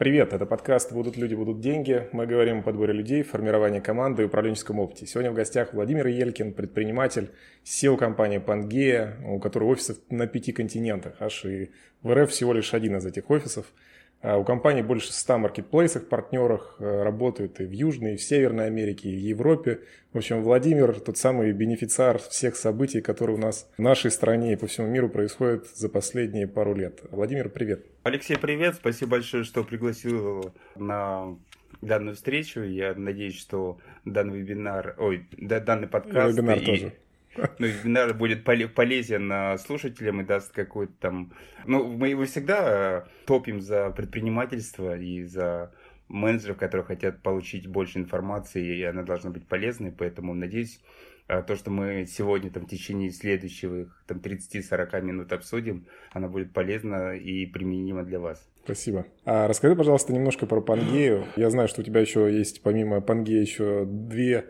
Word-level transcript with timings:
Привет, 0.00 0.32
это 0.32 0.46
подкаст 0.46 0.92
«Будут 0.94 1.18
люди, 1.18 1.34
будут 1.34 1.60
деньги». 1.60 2.08
Мы 2.12 2.26
говорим 2.26 2.60
о 2.60 2.62
подборе 2.62 2.94
людей, 2.94 3.22
формировании 3.22 3.80
команды 3.80 4.22
и 4.22 4.24
управленческом 4.24 4.78
опыте. 4.78 5.04
Сегодня 5.04 5.30
в 5.30 5.34
гостях 5.34 5.74
Владимир 5.74 6.06
Елькин, 6.06 6.54
предприниматель, 6.54 7.28
SEO 7.66 7.98
компании 7.98 8.38
«Пангея», 8.38 9.18
у 9.28 9.38
которой 9.38 9.64
офисов 9.64 9.98
на 10.08 10.26
пяти 10.26 10.52
континентах, 10.52 11.16
аж 11.20 11.44
и 11.44 11.70
в 12.00 12.14
РФ 12.14 12.30
всего 12.30 12.54
лишь 12.54 12.72
один 12.72 12.96
из 12.96 13.04
этих 13.04 13.28
офисов– 13.28 13.66
у 14.22 14.44
компании 14.44 14.82
больше 14.82 15.12
100 15.12 15.38
маркетплейсов, 15.38 16.06
партнерах, 16.06 16.76
э, 16.78 17.02
работают 17.02 17.60
и 17.60 17.64
в 17.64 17.70
Южной, 17.70 18.14
и 18.14 18.16
в 18.16 18.22
Северной 18.22 18.66
Америке, 18.66 19.08
и 19.08 19.16
в 19.16 19.18
Европе. 19.18 19.80
В 20.12 20.18
общем, 20.18 20.42
Владимир 20.42 21.00
тот 21.00 21.16
самый 21.16 21.52
бенефициар 21.52 22.18
всех 22.18 22.56
событий, 22.56 23.00
которые 23.00 23.36
у 23.36 23.40
нас 23.40 23.70
в 23.78 23.82
нашей 23.82 24.10
стране 24.10 24.52
и 24.52 24.56
по 24.56 24.66
всему 24.66 24.88
миру 24.88 25.08
происходят 25.08 25.66
за 25.74 25.88
последние 25.88 26.46
пару 26.46 26.74
лет. 26.74 27.00
Владимир, 27.10 27.48
привет. 27.48 27.86
Алексей, 28.02 28.36
привет. 28.36 28.74
Спасибо 28.74 29.12
большое, 29.12 29.44
что 29.44 29.64
пригласил 29.64 30.52
на 30.76 31.38
данную 31.80 32.14
встречу. 32.14 32.60
Я 32.60 32.94
надеюсь, 32.94 33.38
что 33.38 33.78
данный 34.04 34.38
вебинар, 34.38 34.96
ой, 34.98 35.26
данный 35.38 35.86
подкаст... 35.86 36.36
Вебинар 36.36 36.58
и, 36.58 36.66
тоже 36.66 36.92
ну, 37.58 37.66
вебинар 37.66 38.14
будет 38.14 38.44
полезен 38.44 39.30
а, 39.32 39.58
слушателям 39.58 40.20
и 40.20 40.24
даст 40.24 40.52
какой-то 40.52 40.92
там... 41.00 41.32
Ну, 41.66 41.86
мы 41.86 42.08
его 42.08 42.24
всегда 42.24 43.04
э, 43.06 43.26
топим 43.26 43.60
за 43.60 43.90
предпринимательство 43.90 44.96
и 44.98 45.22
за 45.22 45.72
менеджеров, 46.08 46.56
которые 46.58 46.84
хотят 46.84 47.22
получить 47.22 47.66
больше 47.66 47.98
информации, 47.98 48.78
и 48.78 48.82
она 48.82 49.02
должна 49.02 49.30
быть 49.30 49.46
полезной, 49.46 49.92
поэтому 49.92 50.34
надеюсь, 50.34 50.80
э, 51.28 51.42
то, 51.42 51.54
что 51.54 51.70
мы 51.70 52.04
сегодня 52.06 52.50
там, 52.50 52.66
в 52.66 52.68
течение 52.68 53.10
следующих 53.10 54.02
там, 54.06 54.18
30-40 54.18 55.00
минут 55.02 55.32
обсудим, 55.32 55.86
она 56.12 56.28
будет 56.28 56.52
полезна 56.52 57.14
и 57.14 57.46
применима 57.46 58.02
для 58.02 58.18
вас. 58.18 58.44
Спасибо. 58.64 59.06
А 59.24 59.46
расскажи, 59.46 59.76
пожалуйста, 59.76 60.12
немножко 60.12 60.46
про 60.46 60.60
Пангею. 60.60 61.26
Я 61.36 61.50
знаю, 61.50 61.68
что 61.68 61.80
у 61.80 61.84
тебя 61.84 62.00
еще 62.00 62.30
есть, 62.30 62.62
помимо 62.62 63.00
Пангеи, 63.00 63.40
еще 63.40 63.84
две 63.86 64.46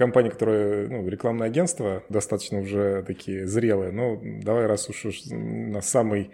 компании, 0.00 0.30
которые, 0.30 0.88
ну, 0.88 1.06
рекламное 1.08 1.46
агентство, 1.46 2.02
достаточно 2.08 2.58
уже 2.60 3.04
такие 3.06 3.46
зрелые. 3.46 3.92
Ну, 3.92 4.20
давай, 4.42 4.66
раз 4.66 4.88
уж, 4.88 5.04
уж 5.04 5.26
на 5.26 5.82
самый 5.82 6.30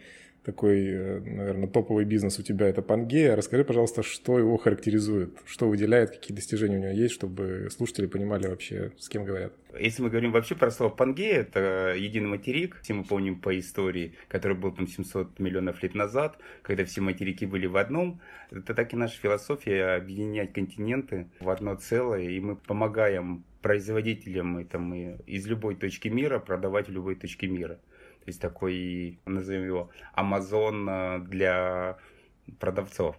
такой, 0.47 0.87
э, 0.87 1.21
наверное, 1.21 1.67
топовый 1.67 2.05
бизнес 2.05 2.39
у 2.39 2.43
тебя 2.43 2.69
это 2.69 2.81
Пангея. 2.81 3.35
Расскажи, 3.35 3.65
пожалуйста, 3.65 4.05
что 4.05 4.39
его 4.39 4.57
характеризует, 4.57 5.31
что 5.45 5.69
выделяет, 5.69 6.11
какие 6.11 6.37
достижения 6.37 6.77
у 6.77 6.81
него 6.81 6.93
есть, 6.93 7.15
чтобы 7.15 7.69
слушатели 7.71 8.07
понимали 8.07 8.47
вообще, 8.47 8.93
с 8.97 9.09
кем 9.09 9.25
говорят. 9.25 9.53
Если 9.79 10.03
мы 10.03 10.09
говорим 10.09 10.31
вообще 10.31 10.55
про 10.55 10.71
слово 10.71 10.91
Пангея, 10.91 11.41
это 11.41 11.95
единый 11.99 12.29
материк, 12.29 12.79
все 12.83 12.95
мы 12.95 13.03
помним 13.03 13.41
по 13.41 13.59
истории, 13.59 14.15
который 14.29 14.57
был 14.57 14.71
там 14.71 14.87
700 14.87 15.41
миллионов 15.41 15.83
лет 15.83 15.97
назад, 15.97 16.39
когда 16.63 16.85
все 16.85 17.01
материки 17.01 17.45
были 17.45 17.67
в 17.67 17.77
одном. 17.77 18.21
Это 18.53 18.73
так 18.73 18.93
и 18.93 18.97
наша 18.97 19.19
философия 19.21 19.97
объединять 19.97 20.53
континенты 20.53 21.27
в 21.41 21.51
одно 21.51 21.75
целое, 21.75 22.23
и 22.23 22.39
мы 22.39 22.55
помогаем 22.55 23.45
производителям 23.67 24.65
там, 24.69 24.95
и 24.95 25.17
из 25.27 25.45
любой 25.49 25.75
точки 25.75 26.07
мира 26.07 26.39
продавать 26.39 26.87
в 26.87 26.93
любой 26.93 27.17
точке 27.17 27.49
мира. 27.49 27.81
То 28.21 28.29
есть 28.29 28.41
такой, 28.41 29.19
назовем 29.27 29.67
его, 29.67 29.91
Amazon 30.17 30.87
э, 30.89 31.19
для 31.27 31.99
продавцов. 32.61 33.17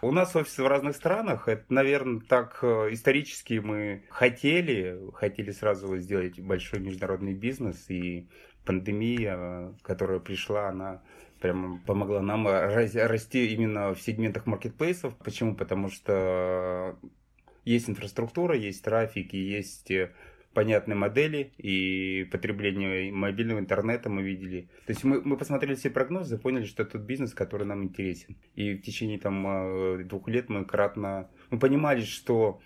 У 0.00 0.12
нас 0.12 0.36
офисы 0.36 0.62
в 0.62 0.68
разных 0.68 0.94
странах. 0.94 1.48
Это, 1.48 1.64
наверное, 1.68 2.20
так 2.20 2.60
э, 2.62 2.90
исторически 2.92 3.54
мы 3.54 4.04
хотели, 4.08 5.00
хотели 5.14 5.50
сразу 5.50 5.96
сделать 5.96 6.38
большой 6.38 6.78
международный 6.78 7.34
бизнес. 7.34 7.90
И 7.90 8.28
пандемия, 8.64 9.74
которая 9.82 10.20
пришла, 10.20 10.68
она 10.68 11.02
прям 11.40 11.80
помогла 11.80 12.22
нам 12.22 12.46
расти 12.46 13.52
именно 13.52 13.94
в 13.94 14.00
сегментах 14.00 14.46
маркетплейсов. 14.46 15.16
Почему? 15.16 15.56
Потому 15.56 15.90
что 15.90 16.96
есть 17.72 17.88
инфраструктура, 17.88 18.56
есть 18.56 18.82
трафик, 18.82 19.34
и 19.34 19.38
есть 19.38 19.90
э, 19.90 20.12
понятные 20.54 20.96
модели 20.96 21.52
и 21.58 22.26
потребление 22.32 23.12
мобильного 23.12 23.58
интернета 23.58 24.08
мы 24.08 24.22
видели. 24.22 24.68
То 24.86 24.92
есть 24.92 25.04
мы, 25.04 25.20
мы 25.22 25.36
посмотрели 25.36 25.74
все 25.74 25.90
прогнозы, 25.90 26.38
поняли, 26.38 26.64
что 26.64 26.82
это 26.82 26.92
тот 26.92 27.02
бизнес, 27.02 27.34
который 27.34 27.66
нам 27.66 27.84
интересен. 27.84 28.36
И 28.54 28.74
в 28.74 28.82
течение 28.82 29.18
там 29.18 29.46
э, 29.46 30.04
двух 30.04 30.28
лет 30.28 30.48
мы 30.48 30.64
кратно... 30.64 31.30
Мы 31.50 31.58
понимали, 31.58 32.02
что 32.02 32.60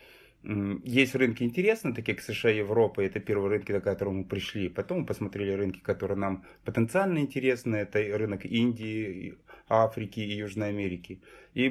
есть 0.45 1.15
рынки 1.15 1.45
интересные, 1.45 1.95
такие 1.95 2.17
как 2.17 2.25
США 2.25 2.51
и 2.51 2.59
Европа, 2.59 3.01
это 3.01 3.21
первые 3.21 3.51
рынки, 3.51 3.71
на 3.73 3.81
которые 3.81 4.15
мы 4.15 4.25
пришли. 4.25 4.69
Потом 4.69 5.01
мы 5.01 5.07
посмотрели 5.07 5.53
рынки, 5.53 5.79
которые 5.79 6.19
нам 6.19 6.45
потенциально 6.65 7.19
интересны, 7.19 7.77
это 7.77 8.01
рынок 8.01 8.45
Индии, 8.45 9.37
Африки 9.69 10.19
и 10.19 10.37
Южной 10.37 10.71
Америки. 10.71 11.21
И 11.55 11.71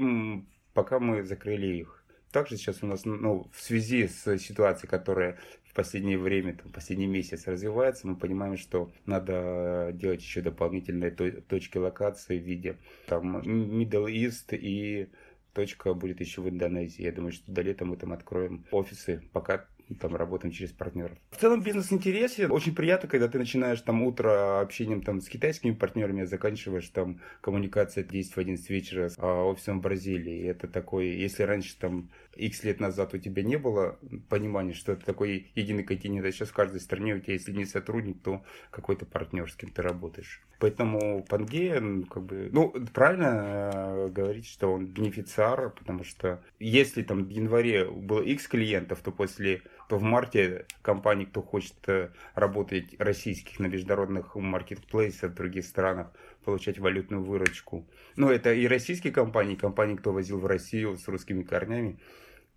пока 0.74 1.00
мы 1.00 1.24
закрыли 1.24 1.68
их. 1.68 2.01
Также 2.32 2.58
сейчас 2.58 2.82
у 2.82 2.88
нас, 2.88 3.06
ну, 3.06 3.50
в 3.54 3.62
связи 3.62 4.08
с 4.08 4.38
ситуацией, 4.38 4.90
которая 4.90 5.38
в 5.66 5.74
последнее 5.74 6.18
время, 6.18 6.56
там, 6.56 6.72
последний 6.72 7.08
месяц 7.08 7.48
развивается, 7.48 8.08
мы 8.08 8.16
понимаем, 8.16 8.58
что 8.58 8.92
надо 9.06 9.92
делать 9.94 10.22
еще 10.22 10.42
дополнительные 10.42 11.12
точки 11.12 11.78
локации 11.78 12.38
в 12.38 12.44
виде 12.44 12.78
там 13.08 13.38
Middle 13.38 14.12
East 14.12 14.56
и 14.56 15.10
точка 15.54 15.94
будет 15.94 16.20
еще 16.20 16.42
в 16.42 16.50
Индонезии. 16.50 17.04
Я 17.04 17.12
думаю, 17.12 17.32
что 17.32 17.52
до 17.52 17.62
лета 17.62 17.86
мы 17.86 17.98
там 17.98 18.14
откроем 18.14 18.66
офисы. 18.72 19.22
Пока 19.34 19.66
там 19.96 20.16
работаем 20.16 20.54
через 20.54 20.72
партнеров. 20.72 21.18
В 21.32 21.38
целом 21.38 21.62
бизнес 21.62 21.92
интересен. 21.92 22.52
Очень 22.52 22.76
приятно, 22.76 23.10
когда 23.10 23.28
ты 23.28 23.38
начинаешь 23.38 23.82
там 23.82 24.04
утро 24.04 24.62
общением 24.62 25.02
там 25.02 25.22
с 25.22 25.28
китайскими 25.28 25.74
партнерами, 25.74 26.24
а 26.24 26.26
заканчиваешь 26.26 26.90
там 26.90 27.22
коммуникация 27.42 28.04
10 28.04 28.34
в 28.34 28.38
11 28.38 28.70
вечера 28.70 29.10
с 29.10 29.16
а, 29.18 29.44
офисом 29.44 29.80
в 29.80 29.82
Бразилии. 29.84 30.48
Это 30.48 30.68
такой, 30.68 31.08
если 31.08 31.44
раньше 31.44 31.78
там 31.78 32.10
X 32.36 32.64
лет 32.64 32.80
назад 32.80 33.14
у 33.14 33.18
тебя 33.18 33.44
не 33.44 33.58
было 33.58 34.00
понимания, 34.30 34.74
что 34.74 34.94
это 34.94 35.06
такой 35.06 35.52
единый 35.56 35.84
континент, 35.84 36.26
а 36.26 36.32
сейчас 36.32 36.50
в 36.50 36.54
каждой 36.54 36.80
стране 36.80 37.16
у 37.16 37.20
тебя, 37.20 37.34
если 37.34 37.52
не 37.52 37.66
сотрудник, 37.66 38.22
то 38.22 38.44
какой-то 38.70 39.06
партнер, 39.06 39.52
с 39.52 39.56
кем 39.56 39.72
ты 39.72 39.82
работаешь. 39.82 40.42
Поэтому 40.60 41.26
Пангея, 41.28 41.82
как 42.10 42.24
бы, 42.24 42.50
ну, 42.52 42.72
правильно 42.94 43.72
э, 43.74 44.10
говорить, 44.10 44.48
что 44.48 44.72
он 44.72 44.86
бенефициар, 44.86 45.72
потому 45.72 46.04
что 46.04 46.44
если 46.60 47.02
там 47.02 47.26
в 47.26 47.30
январе 47.30 47.90
было 47.90 48.22
X 48.22 48.48
клиентов, 48.48 49.00
то 49.02 49.12
после 49.12 49.64
в 49.98 50.04
марте 50.04 50.66
компании, 50.82 51.26
кто 51.26 51.42
хочет 51.42 51.76
э, 51.88 52.10
работать 52.36 52.96
российских 53.00 53.60
на 53.60 53.68
международных 53.68 54.36
маркетплейсах 54.36 55.32
в 55.32 55.36
других 55.36 55.66
странах, 55.66 56.12
получать 56.44 56.80
валютную 56.80 57.24
выручку. 57.24 57.86
Ну, 58.16 58.30
это 58.30 58.54
и 58.54 58.68
российские 58.68 59.14
компании, 59.14 59.56
компании, 59.56 59.96
кто 59.96 60.12
возил 60.12 60.40
в 60.40 60.46
Россию 60.46 60.98
с 60.98 61.08
русскими 61.08 61.44
корнями, 61.44 62.00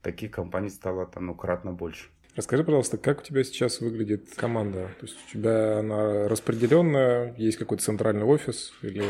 таких 0.03 0.31
компаний 0.31 0.71
стало 0.71 1.07
там, 1.07 1.27
ну, 1.27 1.35
кратно 1.35 1.73
больше. 1.73 2.09
Расскажи, 2.37 2.65
пожалуйста, 2.65 2.99
как 2.99 3.21
у 3.21 3.23
тебя 3.23 3.45
сейчас 3.45 3.81
выглядит 3.81 4.35
команда? 4.35 4.91
То 4.99 5.07
есть 5.07 5.17
у 5.29 5.33
тебя 5.33 5.79
она 5.79 6.27
распределенная, 6.29 7.33
есть 7.37 7.59
какой-то 7.59 7.85
центральный 7.85 8.25
офис 8.25 8.73
или 8.83 9.05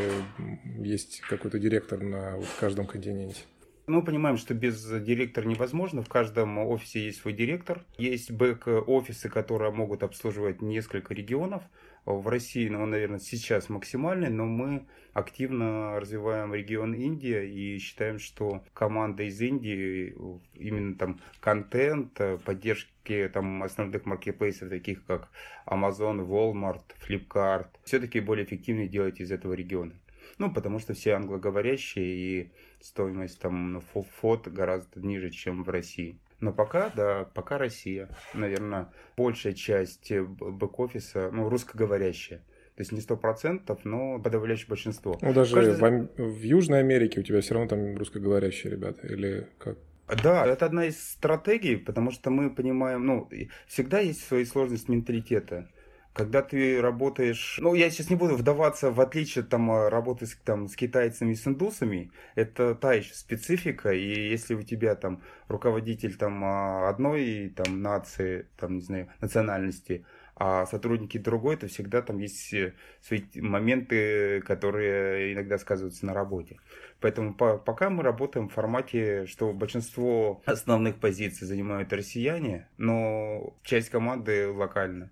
есть 0.77 1.21
какой-то 1.21 1.57
директор 1.57 1.99
на 1.99 2.35
вот 2.35 2.47
каждом 2.59 2.85
континенте? 2.85 3.41
Мы 3.87 4.03
понимаем, 4.03 4.37
что 4.37 4.55
без 4.55 4.83
директора 4.83 5.45
невозможно. 5.45 6.01
В 6.01 6.09
каждом 6.09 6.57
офисе 6.57 7.05
есть 7.05 7.21
свой 7.21 7.33
директор. 7.33 7.85
Есть 7.99 8.31
бэк-офисы, 8.31 9.29
которые 9.29 9.71
могут 9.71 10.01
обслуживать 10.01 10.63
несколько 10.63 11.13
регионов. 11.13 11.61
В 12.03 12.27
России, 12.27 12.67
ну, 12.67 12.83
наверное, 12.85 13.19
сейчас 13.19 13.69
максимальный, 13.69 14.29
но 14.29 14.45
мы 14.45 14.87
активно 15.13 15.99
развиваем 15.99 16.53
регион 16.53 16.93
Индия 16.93 17.43
и 17.43 17.77
считаем, 17.77 18.17
что 18.17 18.63
команда 18.73 19.23
из 19.23 19.39
Индии, 19.39 20.15
именно 20.55 20.95
там 20.95 21.19
контент, 21.39 22.19
поддержки 22.43 23.29
там 23.31 23.61
основных 23.61 24.05
маркетплейсов, 24.05 24.69
таких 24.69 25.05
как 25.05 25.29
Amazon, 25.67 26.27
Walmart, 26.27 26.83
Flipkart, 27.07 27.67
все-таки 27.83 28.19
более 28.19 28.45
эффективнее 28.45 28.87
делать 28.87 29.19
из 29.19 29.31
этого 29.31 29.53
региона. 29.53 29.93
Ну, 30.37 30.53
потому 30.53 30.79
что 30.79 30.93
все 30.93 31.13
англоговорящие 31.13 32.05
и 32.05 32.51
стоимость 32.81 33.39
там 33.39 33.73
ну, 33.73 33.81
фот 33.81 34.47
гораздо 34.47 34.99
ниже, 34.99 35.29
чем 35.29 35.63
в 35.63 35.69
России. 35.69 36.19
Но 36.39 36.53
пока, 36.53 36.89
да, 36.95 37.29
пока 37.33 37.57
Россия. 37.57 38.09
Наверное, 38.33 38.89
большая 39.17 39.53
часть 39.53 40.11
э, 40.11 40.21
бэк-офиса, 40.21 41.31
ну, 41.31 41.49
русскоговорящая. 41.49 42.39
То 42.75 42.81
есть 42.81 42.91
не 42.91 42.99
сто 42.99 43.15
процентов, 43.15 43.85
но 43.85 44.19
подавляющее 44.19 44.67
большинство. 44.67 45.17
Ну, 45.21 45.33
даже 45.33 45.55
Каждый... 45.55 46.09
в, 46.17 46.17
в 46.17 46.41
Южной 46.41 46.79
Америке 46.79 47.21
у 47.21 47.23
тебя 47.23 47.39
все 47.39 47.53
равно 47.53 47.69
там 47.69 47.95
русскоговорящие 47.95 48.73
ребята, 48.73 49.07
или 49.07 49.47
как? 49.57 49.77
Да, 50.21 50.45
это 50.45 50.65
одна 50.65 50.85
из 50.85 51.01
стратегий, 51.01 51.77
потому 51.77 52.11
что 52.11 52.29
мы 52.29 52.53
понимаем, 52.53 53.05
ну, 53.05 53.29
всегда 53.65 54.01
есть 54.01 54.27
свои 54.27 54.45
сложности 54.45 54.91
менталитета 54.91 55.69
когда 56.15 56.41
ты 56.41 56.81
работаешь, 56.81 57.57
ну, 57.61 57.75
я 57.75 57.89
сейчас 57.89 58.09
не 58.09 58.15
буду 58.15 58.35
вдаваться 58.35 58.89
в 58.89 59.01
отличие 59.01 59.43
там 59.43 59.69
э, 59.69 59.89
работы 59.89 60.25
с, 60.25 60.35
там, 60.35 60.69
с 60.69 60.75
китайцами 60.77 61.33
и 61.33 61.35
с 61.35 61.45
индусами, 61.45 62.09
это 62.35 62.73
та 62.73 62.93
еще 62.93 63.13
специфика, 63.13 63.91
и 63.91 64.29
если 64.29 64.53
у 64.55 64.63
тебя 64.63 64.95
там 64.95 65.21
руководитель 65.49 66.15
там 66.15 66.41
а, 66.45 66.87
одной 66.87 67.53
там 67.53 67.81
нации, 67.81 68.47
там, 68.55 68.75
не 68.75 68.81
знаю, 68.81 69.09
национальности, 69.19 70.05
а 70.37 70.65
сотрудники 70.65 71.17
другой, 71.17 71.57
то 71.57 71.67
всегда 71.67 72.01
там 72.01 72.19
есть 72.19 72.53
э, 72.53 72.75
свои 73.01 73.21
моменты, 73.35 74.41
которые 74.41 75.33
иногда 75.33 75.57
сказываются 75.57 76.05
на 76.05 76.13
работе. 76.13 76.59
Поэтому 77.01 77.33
по, 77.33 77.57
пока 77.57 77.89
мы 77.89 78.03
работаем 78.03 78.47
в 78.47 78.53
формате, 78.53 79.25
что 79.25 79.51
большинство 79.51 80.41
основных 80.45 80.95
позиций 80.95 81.45
занимают 81.45 81.91
россияне, 81.91 82.69
но 82.77 83.53
часть 83.63 83.89
команды 83.89 84.47
локально. 84.47 85.11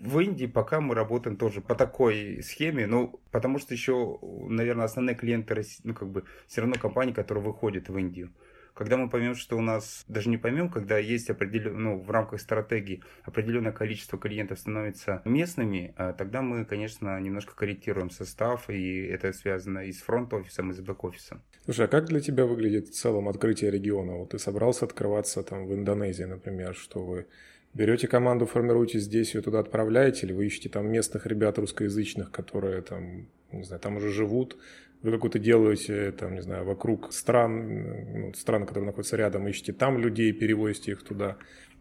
В 0.00 0.20
Индии 0.20 0.46
пока 0.46 0.80
мы 0.80 0.94
работаем 0.94 1.36
тоже 1.36 1.60
по 1.60 1.74
такой 1.74 2.42
схеме, 2.42 2.86
ну, 2.86 3.20
потому 3.30 3.58
что 3.58 3.74
еще, 3.74 4.18
наверное, 4.48 4.84
основные 4.84 5.14
клиенты, 5.14 5.62
ну, 5.84 5.94
как 5.94 6.08
бы, 6.08 6.24
все 6.46 6.60
равно 6.62 6.76
компании, 6.76 7.12
которые 7.12 7.44
выходят 7.44 7.88
в 7.88 7.98
Индию. 7.98 8.32
Когда 8.74 8.96
мы 8.96 9.10
поймем, 9.10 9.34
что 9.34 9.58
у 9.58 9.60
нас, 9.60 10.02
даже 10.08 10.30
не 10.30 10.38
поймем, 10.38 10.70
когда 10.70 10.96
есть 10.96 11.28
определен, 11.28 11.78
ну, 11.78 11.98
в 12.00 12.10
рамках 12.10 12.40
стратегии 12.40 13.02
определенное 13.22 13.72
количество 13.72 14.18
клиентов 14.18 14.58
становится 14.58 15.20
местными, 15.26 15.92
а 15.98 16.14
тогда 16.14 16.40
мы, 16.40 16.64
конечно, 16.64 17.20
немножко 17.20 17.54
корректируем 17.54 18.08
состав, 18.08 18.70
и 18.70 19.02
это 19.02 19.34
связано 19.34 19.80
и 19.80 19.92
с 19.92 20.00
фронт-офисом, 20.00 20.70
и 20.70 20.72
с 20.72 20.80
бэк-офисом. 20.80 21.42
Слушай, 21.66 21.84
а 21.84 21.88
как 21.88 22.06
для 22.06 22.20
тебя 22.20 22.46
выглядит 22.46 22.88
в 22.88 22.92
целом 22.92 23.28
открытие 23.28 23.70
региона? 23.70 24.16
Вот 24.16 24.30
ты 24.30 24.38
собрался 24.38 24.86
открываться 24.86 25.42
там 25.42 25.66
в 25.66 25.74
Индонезии, 25.74 26.24
например, 26.24 26.74
что 26.74 27.04
вы 27.04 27.26
берете 27.74 28.08
команду, 28.08 28.46
формируете 28.46 28.98
здесь, 28.98 29.34
ее 29.34 29.42
туда 29.42 29.60
отправляете, 29.60 30.26
или 30.26 30.32
вы 30.32 30.46
ищете 30.46 30.68
там 30.68 30.90
местных 30.90 31.26
ребят 31.26 31.58
русскоязычных, 31.58 32.30
которые 32.30 32.82
там, 32.82 33.28
не 33.50 33.64
знаю, 33.64 33.80
там 33.80 33.96
уже 33.96 34.10
живут, 34.10 34.56
вы 35.02 35.10
какую-то 35.10 35.38
делаете, 35.38 36.12
там, 36.12 36.34
не 36.34 36.42
знаю, 36.42 36.64
вокруг 36.64 37.12
стран, 37.12 38.20
ну, 38.20 38.34
страны, 38.34 38.66
которые 38.66 38.86
находятся 38.86 39.16
рядом, 39.16 39.48
ищете 39.48 39.72
там 39.72 39.98
людей, 39.98 40.32
перевозите 40.32 40.92
их 40.92 41.02
туда. 41.02 41.38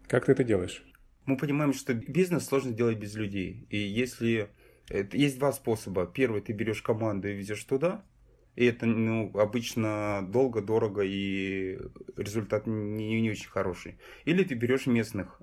Как 0.07 0.25
ты 0.25 0.31
это 0.31 0.43
делаешь? 0.43 0.83
Мы 1.25 1.37
понимаем, 1.37 1.73
что 1.73 1.93
бизнес 1.93 2.45
сложно 2.45 2.71
делать 2.71 2.97
без 2.97 3.15
людей. 3.15 3.67
И 3.69 3.77
если... 3.77 4.49
Есть 5.13 5.39
два 5.39 5.53
способа. 5.53 6.05
Первый, 6.05 6.41
ты 6.41 6.51
берешь 6.51 6.81
команду 6.81 7.29
и 7.29 7.33
везешь 7.33 7.63
туда, 7.63 8.03
и 8.55 8.65
это 8.65 8.85
ну, 8.85 9.31
обычно 9.35 10.27
долго, 10.27 10.61
дорого 10.61 11.01
и 11.03 11.79
результат 12.17 12.67
не, 12.67 13.21
не 13.21 13.31
очень 13.31 13.49
хороший. 13.49 13.97
Или 14.25 14.43
ты 14.43 14.55
берешь 14.55 14.87
местных 14.87 15.41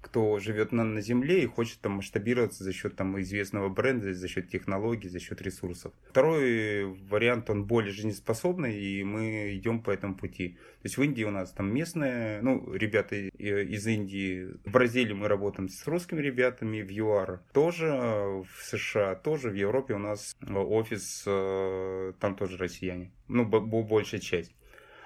кто 0.00 0.38
живет 0.38 0.72
на, 0.72 0.84
на 0.84 1.00
земле 1.00 1.42
и 1.42 1.46
хочет 1.46 1.80
там 1.80 1.92
масштабироваться 1.92 2.64
за 2.64 2.72
счет 2.72 2.96
там 2.96 3.20
известного 3.20 3.68
бренда, 3.68 4.12
за 4.14 4.28
счет 4.28 4.48
технологий, 4.48 5.08
за 5.08 5.20
счет 5.20 5.42
ресурсов. 5.42 5.92
Второй 6.08 6.84
вариант, 7.08 7.50
он 7.50 7.64
более 7.64 7.92
жизнеспособный, 7.92 8.80
и 8.80 9.04
мы 9.04 9.54
идем 9.56 9.82
по 9.82 9.90
этому 9.90 10.14
пути. 10.14 10.50
То 10.82 10.86
есть 10.86 10.96
в 10.96 11.02
Индии 11.02 11.24
у 11.24 11.30
нас 11.30 11.52
там 11.52 11.72
местные, 11.72 12.40
ну, 12.42 12.72
ребята 12.72 13.16
из 13.16 13.86
Индии, 13.86 14.48
в 14.64 14.70
Бразилии 14.70 15.12
мы 15.12 15.28
работаем 15.28 15.68
с 15.68 15.86
русскими 15.86 16.20
ребятами, 16.20 16.80
в 16.80 16.90
ЮАР 16.90 17.42
тоже, 17.52 17.86
в 17.86 18.62
США 18.62 19.14
тоже, 19.14 19.50
в 19.50 19.54
Европе 19.54 19.94
у 19.94 19.98
нас 19.98 20.34
офис, 20.48 21.24
э, 21.26 22.12
там 22.18 22.36
тоже 22.36 22.56
россияне, 22.56 23.12
ну, 23.28 23.44
большая 23.44 24.20
часть. 24.20 24.54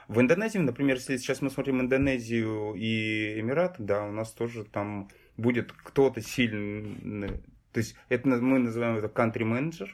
В 0.09 0.21
Индонезии, 0.21 0.59
например, 0.59 0.97
если 0.97 1.17
сейчас 1.17 1.41
мы 1.41 1.51
смотрим 1.51 1.81
Индонезию 1.81 2.75
и 2.75 3.41
Эмираты, 3.41 3.83
да, 3.83 4.05
у 4.05 4.13
нас 4.13 4.33
тоже 4.33 4.65
там 4.65 5.09
будет 5.37 5.73
кто-то 5.73 6.21
сильный, 6.21 7.43
то 7.73 7.79
есть 7.79 7.97
это 8.09 8.29
мы 8.29 8.59
называем 8.59 8.97
это 8.97 9.09
country 9.09 9.43
manager, 9.43 9.89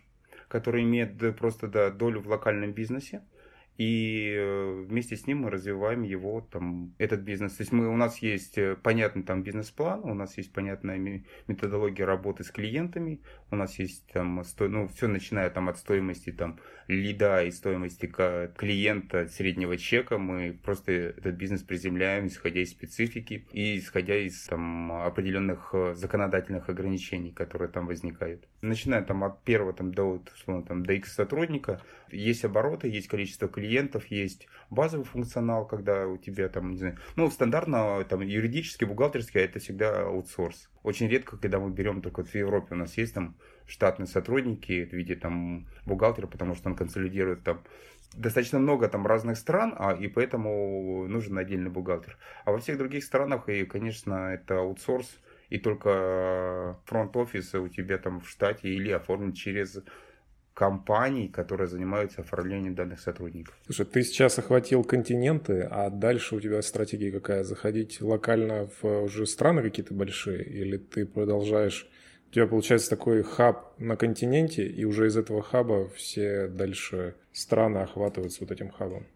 который 0.49 0.83
имеет 0.83 1.37
просто 1.37 1.69
да, 1.69 1.91
долю 1.91 2.21
в 2.21 2.29
локальном 2.29 2.73
бизнесе, 2.73 3.23
и 3.81 4.35
э, 4.37 4.85
вместе 4.89 5.17
с 5.17 5.27
ним 5.27 5.39
мы 5.39 5.51
развиваем 5.51 6.03
его, 6.03 6.43
там, 6.43 6.95
этот 6.99 7.21
бизнес. 7.21 7.55
То 7.55 7.63
есть 7.63 7.73
мы, 7.73 7.89
у 7.89 7.97
нас 7.97 8.19
есть 8.19 8.59
э, 8.59 8.77
понятный 8.77 9.23
там 9.23 9.43
бизнес-план, 9.43 10.03
у 10.05 10.13
нас 10.13 10.37
есть 10.37 10.53
понятная 10.53 11.25
методология 11.47 12.05
работы 12.05 12.45
с 12.45 12.51
клиентами, 12.51 13.23
у 13.51 13.57
нас 13.57 13.79
есть 13.79 14.07
там, 14.13 14.45
сто, 14.45 14.69
ну, 14.69 14.87
все 14.89 15.09
начиная 15.09 15.49
там 15.49 15.71
от 15.71 15.79
стоимости 15.79 16.31
там 16.31 16.61
лида 16.89 17.43
и 17.45 17.51
стоимости 17.51 18.07
клиента 18.55 19.29
среднего 19.29 19.79
чека, 19.79 20.19
мы 20.19 20.59
просто 20.63 20.93
этот 20.93 21.37
бизнес 21.37 21.63
приземляем, 21.63 22.27
исходя 22.27 22.61
из 22.61 22.73
специфики 22.73 23.47
и 23.51 23.79
исходя 23.79 24.17
из 24.17 24.45
там 24.45 24.93
определенных 24.93 25.71
э, 25.73 25.95
законодательных 25.95 26.69
ограничений, 26.69 27.33
которые 27.33 27.71
там 27.71 27.87
возникают. 27.87 28.47
Начиная 28.61 29.03
там 29.03 29.25
от 29.25 29.43
первого 29.43 29.73
там 29.73 29.95
до, 29.95 30.23
условно, 30.35 30.67
там, 30.67 30.85
до 30.85 30.93
X 30.93 31.15
сотрудника, 31.15 31.81
есть 32.11 32.45
обороты, 32.45 32.89
есть 32.89 33.09
количество 33.09 33.49
клиентов, 33.49 33.70
есть 34.09 34.49
базовый 34.71 35.05
функционал, 35.05 35.67
когда 35.67 36.07
у 36.07 36.17
тебя 36.17 36.49
там, 36.49 36.73
не 36.73 36.79
знаю, 36.79 36.99
ну, 37.17 37.31
стандартно 37.31 38.05
там 38.05 38.21
юридически, 38.21 38.85
бухгалтерски, 38.85 39.39
а 39.39 39.43
это 39.43 39.59
всегда 39.59 40.03
аутсорс. 40.03 40.69
Очень 40.83 41.09
редко, 41.09 41.37
когда 41.37 41.59
мы 41.59 41.71
берем 41.71 42.03
только 42.03 42.21
вот 42.21 42.31
в 42.31 42.35
Европе, 42.35 42.75
у 42.75 42.79
нас 42.79 42.97
есть 42.97 43.15
там 43.15 43.37
штатные 43.67 44.07
сотрудники 44.07 44.85
в 44.85 44.93
виде 44.93 45.17
там 45.17 45.67
бухгалтера, 45.87 46.27
потому 46.27 46.55
что 46.55 46.69
он 46.69 46.77
консолидирует 46.77 47.43
там 47.45 47.63
достаточно 48.15 48.59
много 48.59 48.89
там 48.89 49.07
разных 49.07 49.37
стран, 49.37 49.75
а, 49.79 49.93
и 49.93 50.09
поэтому 50.09 51.07
нужен 51.07 51.39
отдельный 51.39 51.71
бухгалтер. 51.71 52.17
А 52.45 52.53
во 52.53 52.59
всех 52.59 52.79
других 52.79 53.05
странах, 53.05 53.49
и, 53.49 53.65
конечно, 53.65 54.33
это 54.35 54.59
аутсорс, 54.59 55.21
и 55.49 55.59
только 55.59 56.79
фронт-офис 56.87 57.55
у 57.55 57.69
тебя 57.69 57.99
там 57.99 58.21
в 58.21 58.29
штате 58.29 58.69
или 58.69 58.91
оформлен 58.91 59.33
через 59.33 59.83
компаний, 60.61 61.29
которые 61.29 61.69
занимаются 61.69 62.21
оформлением 62.21 62.75
данных 62.75 63.01
сотрудников. 63.01 63.59
Слушай, 63.65 63.87
ты 63.87 64.03
сейчас 64.03 64.39
охватил 64.39 64.85
континенты, 64.85 65.67
а 65.71 65.89
дальше 65.89 66.37
у 66.37 66.41
тебя 66.41 66.61
стратегия 66.61 67.11
какая? 67.11 67.45
Заходить 67.45 68.03
локально 68.03 68.69
в 68.83 69.05
уже 69.05 69.25
страны 69.25 69.63
какие-то 69.63 69.95
большие? 69.95 70.45
Или 70.45 70.77
ты 70.77 71.07
продолжаешь... 71.07 71.89
У 72.29 72.33
тебя 72.35 72.47
получается 72.47 72.91
такой 72.91 73.23
хаб 73.23 73.75
на 73.79 73.97
континенте, 73.97 74.67
и 74.67 74.85
уже 74.85 75.07
из 75.07 75.17
этого 75.17 75.43
хаба 75.43 75.89
все 75.97 76.47
дальше 76.49 77.15
страны 77.33 77.79
охватываются 77.79 78.41
вот 78.43 78.51
этим 78.51 78.69
хабом? 78.69 79.07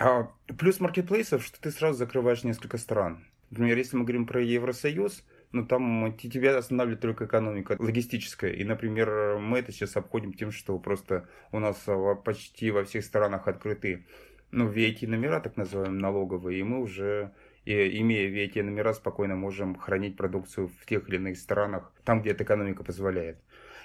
А, 0.00 0.32
плюс 0.58 0.80
маркетплейсов, 0.80 1.44
что 1.44 1.60
ты 1.60 1.70
сразу 1.70 1.98
закрываешь 1.98 2.42
несколько 2.42 2.76
стран. 2.76 3.24
Например, 3.50 3.78
если 3.78 3.96
мы 3.96 4.02
говорим 4.02 4.26
про 4.26 4.42
Евросоюз, 4.42 5.22
ну, 5.52 5.66
там 5.66 6.16
тебя 6.16 6.56
останавливает 6.56 7.00
только 7.00 7.26
экономика 7.26 7.76
логистическая. 7.78 8.52
И, 8.52 8.64
например, 8.64 9.38
мы 9.38 9.58
это 9.58 9.72
сейчас 9.72 9.96
обходим 9.96 10.32
тем, 10.32 10.50
что 10.50 10.78
просто 10.78 11.28
у 11.52 11.58
нас 11.58 11.86
почти 12.24 12.70
во 12.70 12.84
всех 12.84 13.04
странах 13.04 13.48
открыты 13.48 14.06
ну, 14.50 14.70
VAT-номера, 14.70 15.40
так 15.40 15.56
называемые, 15.56 16.00
налоговые, 16.00 16.60
и 16.60 16.62
мы 16.62 16.80
уже 16.80 17.32
и, 17.64 18.00
имея 18.00 18.28
VAT-номера, 18.30 18.92
спокойно 18.92 19.36
можем 19.36 19.76
хранить 19.76 20.16
продукцию 20.16 20.68
в 20.68 20.86
тех 20.86 21.08
или 21.08 21.16
иных 21.16 21.38
странах, 21.38 21.92
там, 22.04 22.20
где 22.20 22.30
эта 22.30 22.44
экономика 22.44 22.82
позволяет. 22.82 23.38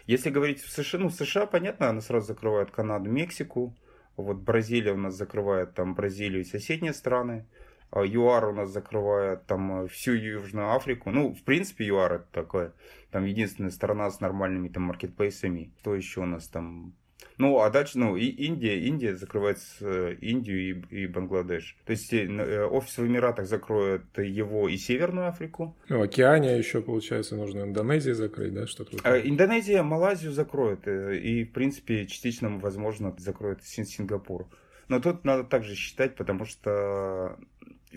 Если 0.05 0.29
говорить 0.29 0.61
в 0.61 0.69
США, 0.71 0.99
ну, 0.99 1.09
США, 1.09 1.45
понятно, 1.45 1.89
она 1.89 2.01
сразу 2.01 2.27
закрывает 2.27 2.71
Канаду, 2.71 3.09
Мексику, 3.09 3.75
вот 4.15 4.37
Бразилия 4.37 4.93
у 4.93 4.97
нас 4.97 5.15
закрывает 5.15 5.73
там 5.73 5.93
Бразилию 5.93 6.41
и 6.41 6.45
соседние 6.45 6.93
страны. 6.93 7.45
А 7.89 8.05
ЮАР 8.05 8.45
у 8.49 8.53
нас 8.53 8.69
закрывает 8.69 9.45
там 9.45 9.85
э, 9.85 9.87
всю 9.87 10.13
Южную 10.13 10.73
Африку. 10.73 11.11
Ну, 11.11 11.33
в 11.33 11.43
принципе, 11.43 11.85
ЮАР 11.85 12.13
это 12.13 12.27
такое, 12.31 12.73
там 13.11 13.25
единственная 13.25 13.71
страна 13.71 14.09
с 14.09 14.19
нормальными 14.19 14.67
там 14.67 14.83
маркетплейсами. 14.83 15.71
Что 15.79 15.95
еще 15.95 16.21
у 16.21 16.25
нас 16.25 16.47
там? 16.47 16.93
Ну, 17.37 17.59
а 17.59 17.69
дальше, 17.69 17.97
ну, 17.99 18.17
и 18.17 18.25
Индия, 18.25 18.79
Индия 18.87 19.15
закрывает 19.15 19.59
э, 19.79 20.15
Индию 20.21 20.85
и, 20.89 21.03
и 21.03 21.07
Бангладеш. 21.07 21.77
То 21.85 21.91
есть 21.91 22.11
э, 22.11 22.65
офис 22.65 22.97
в 22.97 23.05
Эмиратах 23.05 23.47
закроет 23.47 24.05
его 24.17 24.67
и 24.67 24.75
Северную 24.77 25.27
Африку. 25.27 25.77
Ну, 25.87 26.01
Океания 26.01 26.57
еще, 26.57 26.81
получается, 26.81 27.35
нужно 27.35 27.61
Индонезию 27.61 28.15
закрыть, 28.15 28.53
да, 28.53 28.67
что-то? 28.67 28.97
А, 29.03 29.17
Индонезия, 29.17 29.83
Малайзию 29.83 30.31
закроет. 30.31 30.87
И, 30.87 31.43
в 31.43 31.53
принципе, 31.53 32.05
частично, 32.07 32.57
возможно, 32.57 33.15
закроет 33.17 33.63
Сингапур. 33.63 34.47
Но 34.87 34.99
тут 34.99 35.25
надо 35.25 35.43
также 35.43 35.75
считать, 35.75 36.15
потому 36.15 36.45
что 36.45 37.37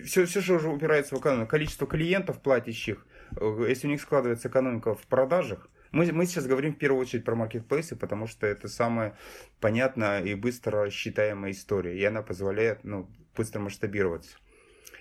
все, 0.05 0.25
все 0.25 0.41
же 0.41 0.55
уже 0.55 0.69
упирается 0.69 1.15
в 1.15 1.19
экономику. 1.19 1.49
Количество 1.49 1.87
клиентов 1.87 2.41
платящих, 2.41 3.05
э, 3.39 3.65
если 3.67 3.87
у 3.87 3.91
них 3.91 4.01
складывается 4.01 4.47
экономика 4.49 4.95
в 4.95 5.05
продажах, 5.07 5.69
мы, 5.91 6.09
мы 6.11 6.25
сейчас 6.25 6.47
говорим 6.47 6.73
в 6.73 6.77
первую 6.77 7.01
очередь 7.01 7.25
про 7.25 7.35
маркетплейсы, 7.35 7.95
потому 7.95 8.27
что 8.27 8.47
это 8.47 8.67
самая 8.67 9.17
понятная 9.59 10.23
и 10.23 10.35
быстро 10.35 10.89
считаемая 10.89 11.51
история, 11.51 11.97
и 11.97 12.03
она 12.03 12.21
позволяет 12.21 12.83
ну, 12.83 13.09
быстро 13.35 13.59
масштабироваться. 13.59 14.37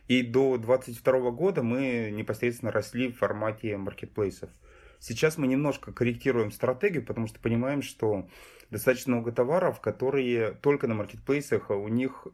И 0.08 0.22
до 0.22 0.56
2022 0.56 1.30
года 1.30 1.62
мы 1.62 2.10
непосредственно 2.12 2.72
росли 2.72 3.12
в 3.12 3.18
формате 3.18 3.76
маркетплейсов. 3.76 4.50
Сейчас 4.98 5.38
мы 5.38 5.46
немножко 5.46 5.92
корректируем 5.92 6.50
стратегию, 6.50 7.04
потому 7.04 7.28
что 7.28 7.38
понимаем, 7.38 7.80
что 7.80 8.28
достаточно 8.70 9.14
много 9.14 9.32
товаров, 9.32 9.80
которые 9.80 10.52
только 10.52 10.88
на 10.88 10.94
маркетплейсах, 10.94 11.70
у 11.70 11.88
них 11.88 12.26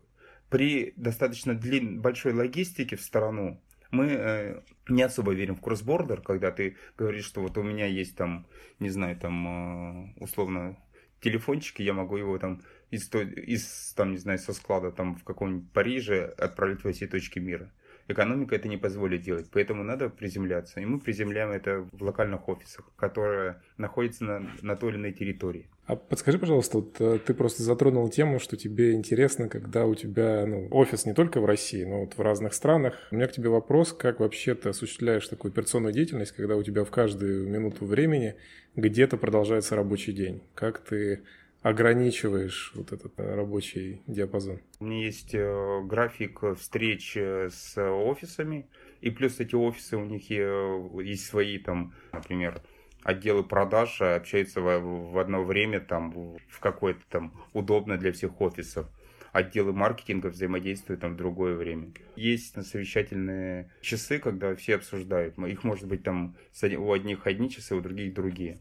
при 0.51 0.93
достаточно 0.97 1.55
длин, 1.55 2.01
большой 2.01 2.33
логистике 2.33 2.97
в 2.97 3.03
сторону 3.03 3.61
мы 3.91 4.07
э, 4.07 4.61
не 4.89 5.03
особо 5.03 5.33
верим 5.33 5.57
в 5.57 5.61
кроссбордер, 5.61 6.21
когда 6.21 6.51
ты 6.51 6.77
говоришь, 6.99 7.25
что 7.25 7.41
вот 7.41 7.57
у 7.59 7.63
меня 7.63 7.87
есть 7.87 8.17
там, 8.17 8.47
не 8.79 8.91
знаю, 8.91 9.17
там 9.17 10.15
э, 10.17 10.23
условно 10.23 10.77
телефончик, 11.21 11.81
и 11.81 11.85
я 11.85 11.93
могу 11.93 12.17
его 12.17 12.39
там 12.39 12.63
из, 12.91 13.13
из 13.13 13.95
там, 13.97 14.13
не 14.13 14.19
знаю, 14.19 14.39
со 14.39 14.53
склада 14.53 14.93
там 14.93 15.17
в 15.17 15.25
каком-нибудь 15.25 15.71
Париже 15.73 16.35
отправить 16.39 16.85
во 16.85 16.93
все 16.93 17.07
точки 17.07 17.39
мира. 17.39 17.73
экономика 18.09 18.55
это 18.55 18.69
не 18.69 18.77
позволит 18.77 19.23
делать, 19.23 19.49
поэтому 19.51 19.83
надо 19.83 20.09
приземляться. 20.09 20.81
И 20.81 20.85
мы 20.85 21.01
приземляем 21.01 21.51
это 21.51 21.89
в 21.93 22.03
локальных 22.03 22.49
офисах, 22.49 22.91
которые 22.97 23.63
находятся 23.77 24.25
на, 24.25 24.51
на 24.63 24.77
той 24.77 24.91
или 24.91 24.99
иной 24.99 25.13
территории. 25.13 25.69
А 25.87 25.95
подскажи, 25.95 26.37
пожалуйста, 26.39 26.79
вот 26.79 27.01
э, 27.01 27.21
ты 27.25 27.33
просто 27.33 27.63
затронул 27.63 28.09
тему, 28.09 28.41
что 28.41 28.57
тебе 28.57 28.95
интересно, 28.95 29.49
когда 29.49 29.87
у 29.87 29.95
тебя 29.95 30.45
ну, 30.45 30.67
офис 30.73 31.07
не 31.07 31.15
только 31.15 31.41
в 31.41 31.45
России, 31.45 31.85
но 31.85 32.01
вот 32.01 32.15
в 32.17 32.21
разных 32.21 32.55
странах. 32.55 32.95
У 33.13 33.15
меня 33.15 33.29
к 33.29 33.33
тебе 33.33 33.51
вопрос, 33.51 33.93
как 33.93 34.19
вообще 34.19 34.57
ты 34.57 34.71
осуществляешь 34.71 35.29
такую 35.29 35.53
операционную 35.53 35.93
деятельность, 35.93 36.33
когда 36.33 36.57
у 36.57 36.63
тебя 36.65 36.83
в 36.83 36.91
каждую 36.91 37.49
минуту 37.49 37.87
времени 37.87 38.35
где-то 38.75 39.17
продолжается 39.17 39.77
рабочий 39.77 40.13
день? 40.13 40.43
Как 40.57 40.81
ты 40.81 41.23
ограничиваешь 41.63 42.73
вот 42.75 42.91
этот 42.91 43.13
э, 43.21 43.35
рабочий 43.37 44.03
диапазон? 44.09 44.59
У 44.81 44.87
меня 44.87 45.07
есть 45.07 45.37
э, 45.37 45.81
график 45.85 46.41
встреч 46.59 47.17
с 47.17 47.77
офисами, 47.77 48.67
и 49.03 49.11
плюс 49.11 49.39
эти 49.39 49.55
офисы, 49.55 49.97
у 49.97 50.05
них 50.05 50.31
есть 50.31 51.27
свои 51.27 51.59
там, 51.59 51.95
например, 52.13 52.61
отделы 53.07 53.45
продаж 53.45 54.03
общаются 54.03 54.61
в, 54.61 55.13
в 55.13 55.19
одно 55.19 55.45
время 55.45 55.81
там 55.81 56.11
в 56.11 56.59
какое-то 56.61 57.01
там 57.09 57.33
удобно 57.53 57.97
для 57.97 58.11
всех 58.13 58.41
офисов. 58.41 58.89
Отделы 59.33 59.73
маркетинга 59.73 60.29
взаимодействуют 60.29 61.03
там 61.03 61.13
в 61.13 61.17
другое 61.17 61.55
время. 61.55 61.93
Есть 62.17 62.61
совещательные 62.67 63.71
часы, 63.81 64.19
когда 64.19 64.57
все 64.57 64.75
обсуждают. 64.77 65.39
Их 65.39 65.63
может 65.63 65.87
быть 65.87 66.03
там 66.03 66.37
у 66.63 66.93
одних 66.93 67.27
одни 67.27 67.49
часы, 67.49 67.77
у 67.77 67.81
других 67.81 68.13
другие. 68.13 68.59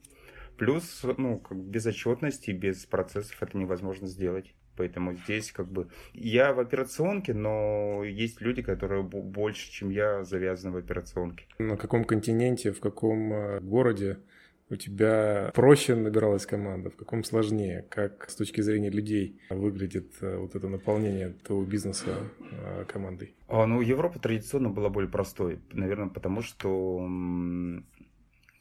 Плюс, 0.57 1.03
ну, 1.17 1.39
как 1.39 1.57
без 1.57 1.85
отчетности, 1.87 2.51
без 2.51 2.85
процессов 2.85 3.41
это 3.41 3.57
невозможно 3.57 4.07
сделать. 4.07 4.53
Поэтому 4.77 5.13
здесь 5.13 5.51
как 5.51 5.71
бы 5.71 5.87
я 6.13 6.53
в 6.53 6.59
операционке, 6.59 7.33
но 7.33 8.03
есть 8.03 8.41
люди, 8.41 8.61
которые 8.61 9.01
больше, 9.03 9.71
чем 9.71 9.89
я, 9.89 10.23
завязаны 10.23 10.73
в 10.73 10.77
операционке. 10.77 11.45
На 11.57 11.77
каком 11.77 12.03
континенте, 12.03 12.73
в 12.73 12.79
каком 12.81 13.33
э, 13.33 13.59
городе 13.61 14.19
у 14.69 14.75
тебя 14.75 15.51
проще 15.53 15.95
набиралась 15.95 16.45
команда, 16.45 16.89
в 16.89 16.95
каком 16.95 17.23
сложнее? 17.23 17.85
Как 17.89 18.29
с 18.29 18.35
точки 18.35 18.61
зрения 18.61 18.89
людей 18.89 19.39
выглядит 19.49 20.13
э, 20.21 20.37
вот 20.37 20.55
это 20.55 20.67
наполнение 20.67 21.29
твоего 21.43 21.63
бизнеса 21.65 22.15
э, 22.51 22.85
командой? 22.85 23.35
А, 23.47 23.65
ну, 23.65 23.81
Европа 23.81 24.19
традиционно 24.19 24.69
была 24.69 24.89
более 24.89 25.09
простой. 25.09 25.59
Наверное, 25.71 26.09
потому 26.09 26.41
что 26.41 26.99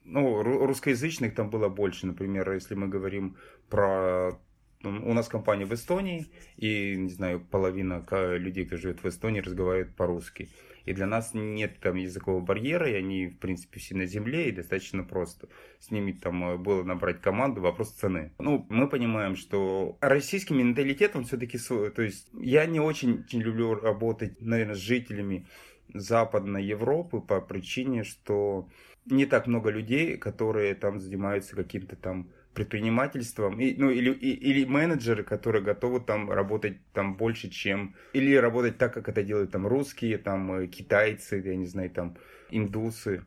ну, 0.04 0.42
русскоязычных 0.42 1.34
там 1.34 1.50
было 1.50 1.68
больше. 1.68 2.06
Например, 2.06 2.52
если 2.52 2.74
мы 2.74 2.88
говорим 2.88 3.36
про 3.70 4.38
у 4.84 5.12
нас 5.12 5.28
компания 5.28 5.64
в 5.64 5.72
Эстонии, 5.72 6.26
и, 6.56 6.96
не 6.96 7.10
знаю, 7.10 7.40
половина 7.40 8.04
людей, 8.36 8.64
кто 8.66 8.76
живет 8.76 9.02
в 9.02 9.08
Эстонии, 9.08 9.40
разговаривают 9.40 9.96
по-русски. 9.96 10.48
И 10.84 10.92
для 10.92 11.06
нас 11.06 11.32
нет 11.32 11.80
там 11.80 11.96
языкового 11.96 12.42
барьера, 12.42 12.90
и 12.90 12.94
они, 12.94 13.28
в 13.28 13.38
принципе, 13.38 13.80
все 13.80 13.94
на 13.94 14.06
земле, 14.06 14.48
и 14.48 14.52
достаточно 14.52 15.02
просто. 15.02 15.48
С 15.80 15.90
ними 15.90 16.12
там 16.12 16.44
э, 16.44 16.56
было 16.58 16.82
набрать 16.82 17.22
команду, 17.22 17.62
вопрос 17.62 17.92
цены. 17.92 18.32
Ну, 18.38 18.66
мы 18.68 18.88
понимаем, 18.88 19.34
что 19.36 19.96
российский 20.00 20.52
менталитет, 20.52 21.16
он 21.16 21.24
все-таки 21.24 21.56
свой. 21.56 21.90
То 21.90 22.02
есть 22.02 22.28
я 22.38 22.66
не 22.66 22.80
очень, 22.80 23.20
очень 23.20 23.40
люблю 23.40 23.74
работать, 23.74 24.40
наверное, 24.42 24.74
с 24.74 24.78
жителями 24.78 25.46
Западной 25.94 26.64
Европы 26.64 27.20
по 27.20 27.40
причине, 27.40 28.04
что 28.04 28.68
не 29.06 29.26
так 29.26 29.46
много 29.46 29.70
людей, 29.70 30.18
которые 30.18 30.74
там 30.74 31.00
занимаются 31.00 31.56
каким-то 31.56 31.96
там 31.96 32.28
предпринимательством, 32.54 33.60
и, 33.60 33.74
ну, 33.76 33.90
или, 33.90 34.12
и, 34.12 34.32
или 34.32 34.64
менеджеры, 34.64 35.24
которые 35.24 35.62
готовы 35.62 36.00
там 36.00 36.30
работать 36.30 36.78
там 36.92 37.16
больше, 37.16 37.50
чем... 37.50 37.94
Или 38.12 38.34
работать 38.34 38.78
так, 38.78 38.94
как 38.94 39.08
это 39.08 39.22
делают 39.22 39.50
там 39.50 39.66
русские, 39.66 40.18
там 40.18 40.52
э, 40.52 40.66
китайцы, 40.68 41.42
я 41.44 41.56
не 41.56 41.66
знаю, 41.66 41.90
там 41.90 42.16
индусы. 42.50 43.24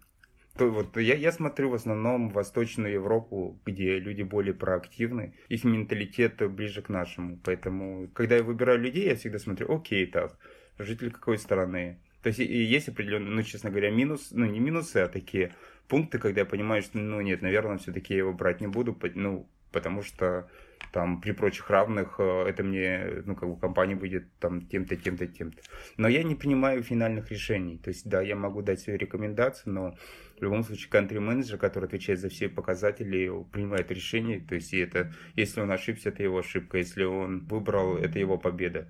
То, 0.57 0.69
вот 0.71 0.97
я, 0.97 1.15
я 1.15 1.31
смотрю 1.31 1.69
в 1.69 1.75
основном 1.75 2.29
Восточную 2.29 2.93
Европу, 2.93 3.59
где 3.65 3.99
люди 3.99 4.23
более 4.23 4.53
проактивны, 4.53 5.35
их 5.49 5.63
менталитет 5.63 6.41
ближе 6.51 6.81
к 6.81 6.89
нашему. 6.89 7.39
Поэтому, 7.43 8.07
когда 8.13 8.37
я 8.37 8.43
выбираю 8.43 8.79
людей, 8.79 9.05
я 9.05 9.15
всегда 9.15 9.37
смотрю, 9.37 9.71
окей, 9.75 10.07
так, 10.07 10.37
житель 10.79 11.11
какой 11.11 11.37
страны. 11.37 11.99
То 12.23 12.29
есть 12.29 12.39
и 12.39 12.63
есть 12.63 12.89
определенные, 12.89 13.29
ну, 13.31 13.43
честно 13.43 13.69
говоря, 13.69 13.91
минус, 13.91 14.29
ну, 14.31 14.45
не 14.45 14.59
минусы, 14.59 14.97
а 14.97 15.07
такие 15.07 15.53
пункты, 15.87 16.19
когда 16.19 16.41
я 16.41 16.45
понимаю, 16.45 16.81
что, 16.81 16.97
ну, 16.97 17.21
нет, 17.21 17.41
наверное, 17.41 17.77
все-таки 17.77 18.13
я 18.13 18.19
его 18.19 18.33
брать 18.33 18.61
не 18.61 18.67
буду, 18.67 18.97
ну, 19.15 19.49
потому 19.71 20.01
что 20.01 20.49
там 20.91 21.21
при 21.21 21.31
прочих 21.31 21.69
равных 21.69 22.15
э, 22.19 22.45
это 22.47 22.63
мне, 22.63 23.21
ну, 23.25 23.35
как 23.35 23.49
бы 23.49 23.59
компания 23.59 23.95
выйдет 23.95 24.25
там 24.39 24.61
тем-то, 24.61 24.95
тем-то, 24.95 25.27
тем-то. 25.27 25.61
Но 25.97 26.07
я 26.07 26.23
не 26.23 26.35
принимаю 26.35 26.83
финальных 26.83 27.31
решений. 27.31 27.77
То 27.77 27.89
есть, 27.89 28.07
да, 28.07 28.21
я 28.21 28.35
могу 28.35 28.61
дать 28.61 28.79
свои 28.79 28.97
рекомендации, 28.97 29.69
но 29.69 29.95
в 30.39 30.43
любом 30.43 30.63
случае 30.63 30.89
кантри-менеджер, 30.89 31.57
который 31.57 31.85
отвечает 31.85 32.19
за 32.19 32.29
все 32.29 32.47
показатели, 32.47 33.31
принимает 33.51 33.91
решение. 33.91 34.39
То 34.39 34.55
есть, 34.55 34.73
и 34.73 34.77
это, 34.77 35.13
если 35.35 35.61
он 35.61 35.71
ошибся, 35.71 36.09
это 36.09 36.23
его 36.23 36.39
ошибка. 36.39 36.77
Если 36.77 37.03
он 37.03 37.45
выбрал, 37.45 37.97
это 37.97 38.19
его 38.19 38.37
победа. 38.37 38.87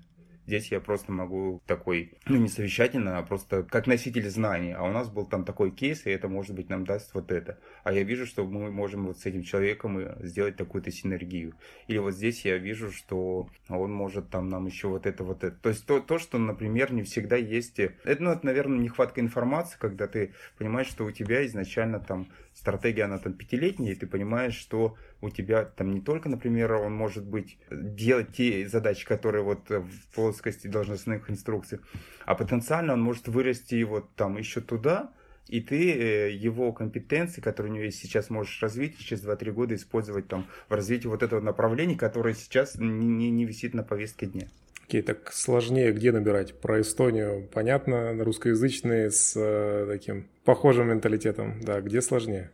Здесь 0.48 0.72
я 0.72 0.80
просто 0.80 1.12
могу 1.12 1.60
такой, 1.66 2.14
ну 2.24 2.38
не 2.38 2.48
совещательно, 2.48 3.18
а 3.18 3.22
просто 3.22 3.64
как 3.64 3.86
носитель 3.86 4.30
знаний. 4.30 4.72
А 4.72 4.82
у 4.82 4.90
нас 4.90 5.10
был 5.10 5.26
там 5.26 5.44
такой 5.44 5.70
кейс, 5.70 6.06
и 6.06 6.10
это, 6.10 6.26
может 6.26 6.56
быть, 6.56 6.70
нам 6.70 6.86
даст 6.86 7.12
вот 7.12 7.30
это. 7.32 7.58
А 7.84 7.92
я 7.92 8.02
вижу, 8.02 8.24
что 8.24 8.46
мы 8.46 8.70
можем 8.70 9.08
вот 9.08 9.18
с 9.18 9.26
этим 9.26 9.42
человеком 9.42 10.00
сделать 10.20 10.56
такую-то 10.56 10.90
синергию. 10.90 11.52
Или 11.86 11.98
вот 11.98 12.14
здесь 12.14 12.46
я 12.46 12.56
вижу, 12.56 12.90
что 12.90 13.50
он 13.68 13.92
может 13.92 14.30
там 14.30 14.48
нам 14.48 14.64
еще 14.64 14.88
вот 14.88 15.04
это, 15.04 15.22
вот 15.22 15.44
это. 15.44 15.54
То 15.54 15.68
есть 15.68 15.84
то, 15.84 16.00
то 16.00 16.18
что, 16.18 16.38
например, 16.38 16.94
не 16.94 17.02
всегда 17.02 17.36
есть... 17.36 17.78
Это, 17.78 18.22
ну, 18.22 18.30
это, 18.30 18.46
наверное, 18.46 18.78
нехватка 18.78 19.20
информации, 19.20 19.76
когда 19.78 20.06
ты 20.06 20.32
понимаешь, 20.56 20.88
что 20.88 21.04
у 21.04 21.10
тебя 21.10 21.44
изначально 21.44 22.00
там 22.00 22.32
стратегия, 22.54 23.04
она 23.04 23.18
там 23.18 23.34
пятилетняя, 23.34 23.92
и 23.92 23.96
ты 23.96 24.06
понимаешь, 24.06 24.54
что 24.54 24.96
у 25.20 25.30
тебя 25.30 25.64
там 25.64 25.92
не 25.92 26.00
только, 26.00 26.28
например, 26.28 26.72
он 26.74 26.92
может 26.94 27.24
быть 27.24 27.58
делать 27.70 28.34
те 28.36 28.68
задачи, 28.68 29.06
которые 29.06 29.42
вот 29.42 29.68
в 29.68 30.14
плоскости 30.14 30.66
должностных 30.68 31.30
инструкций, 31.30 31.80
а 32.24 32.34
потенциально 32.34 32.92
он 32.92 33.02
может 33.02 33.28
вырасти 33.28 33.82
вот 33.82 34.14
там 34.14 34.36
еще 34.38 34.60
туда, 34.60 35.12
и 35.48 35.60
ты 35.60 35.92
э, 35.92 36.30
его 36.32 36.72
компетенции, 36.72 37.40
которые 37.40 37.72
у 37.72 37.74
него 37.76 37.84
есть 37.86 38.00
сейчас, 38.00 38.30
можешь 38.30 38.62
развить 38.62 38.98
через 38.98 39.24
2-3 39.24 39.50
года 39.52 39.74
использовать 39.74 40.28
там 40.28 40.46
в 40.68 40.74
развитии 40.74 41.08
вот 41.08 41.22
этого 41.22 41.40
направления, 41.40 41.96
которое 41.96 42.34
сейчас 42.34 42.76
не, 42.76 43.30
не 43.30 43.44
висит 43.44 43.74
на 43.74 43.82
повестке 43.82 44.26
дня. 44.26 44.48
Окей, 44.86 45.02
так 45.02 45.32
сложнее 45.32 45.92
где 45.92 46.12
набирать? 46.12 46.60
Про 46.60 46.80
Эстонию 46.80 47.48
понятно, 47.52 48.12
русскоязычные 48.22 49.10
с 49.10 49.34
э, 49.36 49.86
таким 49.88 50.28
похожим 50.44 50.88
менталитетом. 50.88 51.60
Да, 51.60 51.80
где 51.80 52.00
сложнее? 52.02 52.50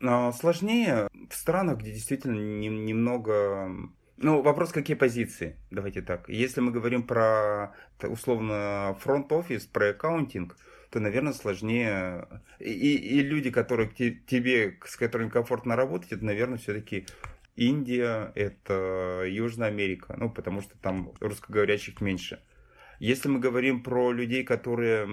А, 0.00 0.32
сложнее 0.32 1.08
в 1.30 1.34
странах, 1.34 1.78
где 1.78 1.92
действительно 1.92 2.38
не, 2.38 2.68
немного... 2.68 3.70
Ну, 4.18 4.40
вопрос, 4.40 4.72
какие 4.72 4.96
позиции, 4.96 5.56
давайте 5.70 6.00
так. 6.00 6.28
Если 6.28 6.60
мы 6.60 6.72
говорим 6.72 7.02
про, 7.02 7.74
условно, 8.02 8.96
фронт-офис, 9.00 9.66
про 9.66 9.90
аккаунтинг, 9.90 10.56
то, 10.90 11.00
наверное, 11.00 11.34
сложнее. 11.34 12.26
И, 12.58 12.96
и 12.96 13.20
люди, 13.20 13.50
которые 13.50 13.88
тебе, 13.90 14.78
с 14.86 14.96
которыми 14.96 15.28
комфортно 15.28 15.76
работать, 15.76 16.12
это, 16.12 16.24
наверное, 16.24 16.58
все-таки 16.58 17.06
Индия, 17.56 18.32
это 18.34 19.24
Южная 19.26 19.68
Америка, 19.68 20.14
ну, 20.18 20.30
потому 20.30 20.62
что 20.62 20.78
там 20.78 21.12
русскоговорящих 21.20 22.00
меньше. 22.00 22.40
Если 22.98 23.28
мы 23.28 23.38
говорим 23.38 23.82
про 23.82 24.12
людей, 24.12 24.44
которые... 24.44 25.06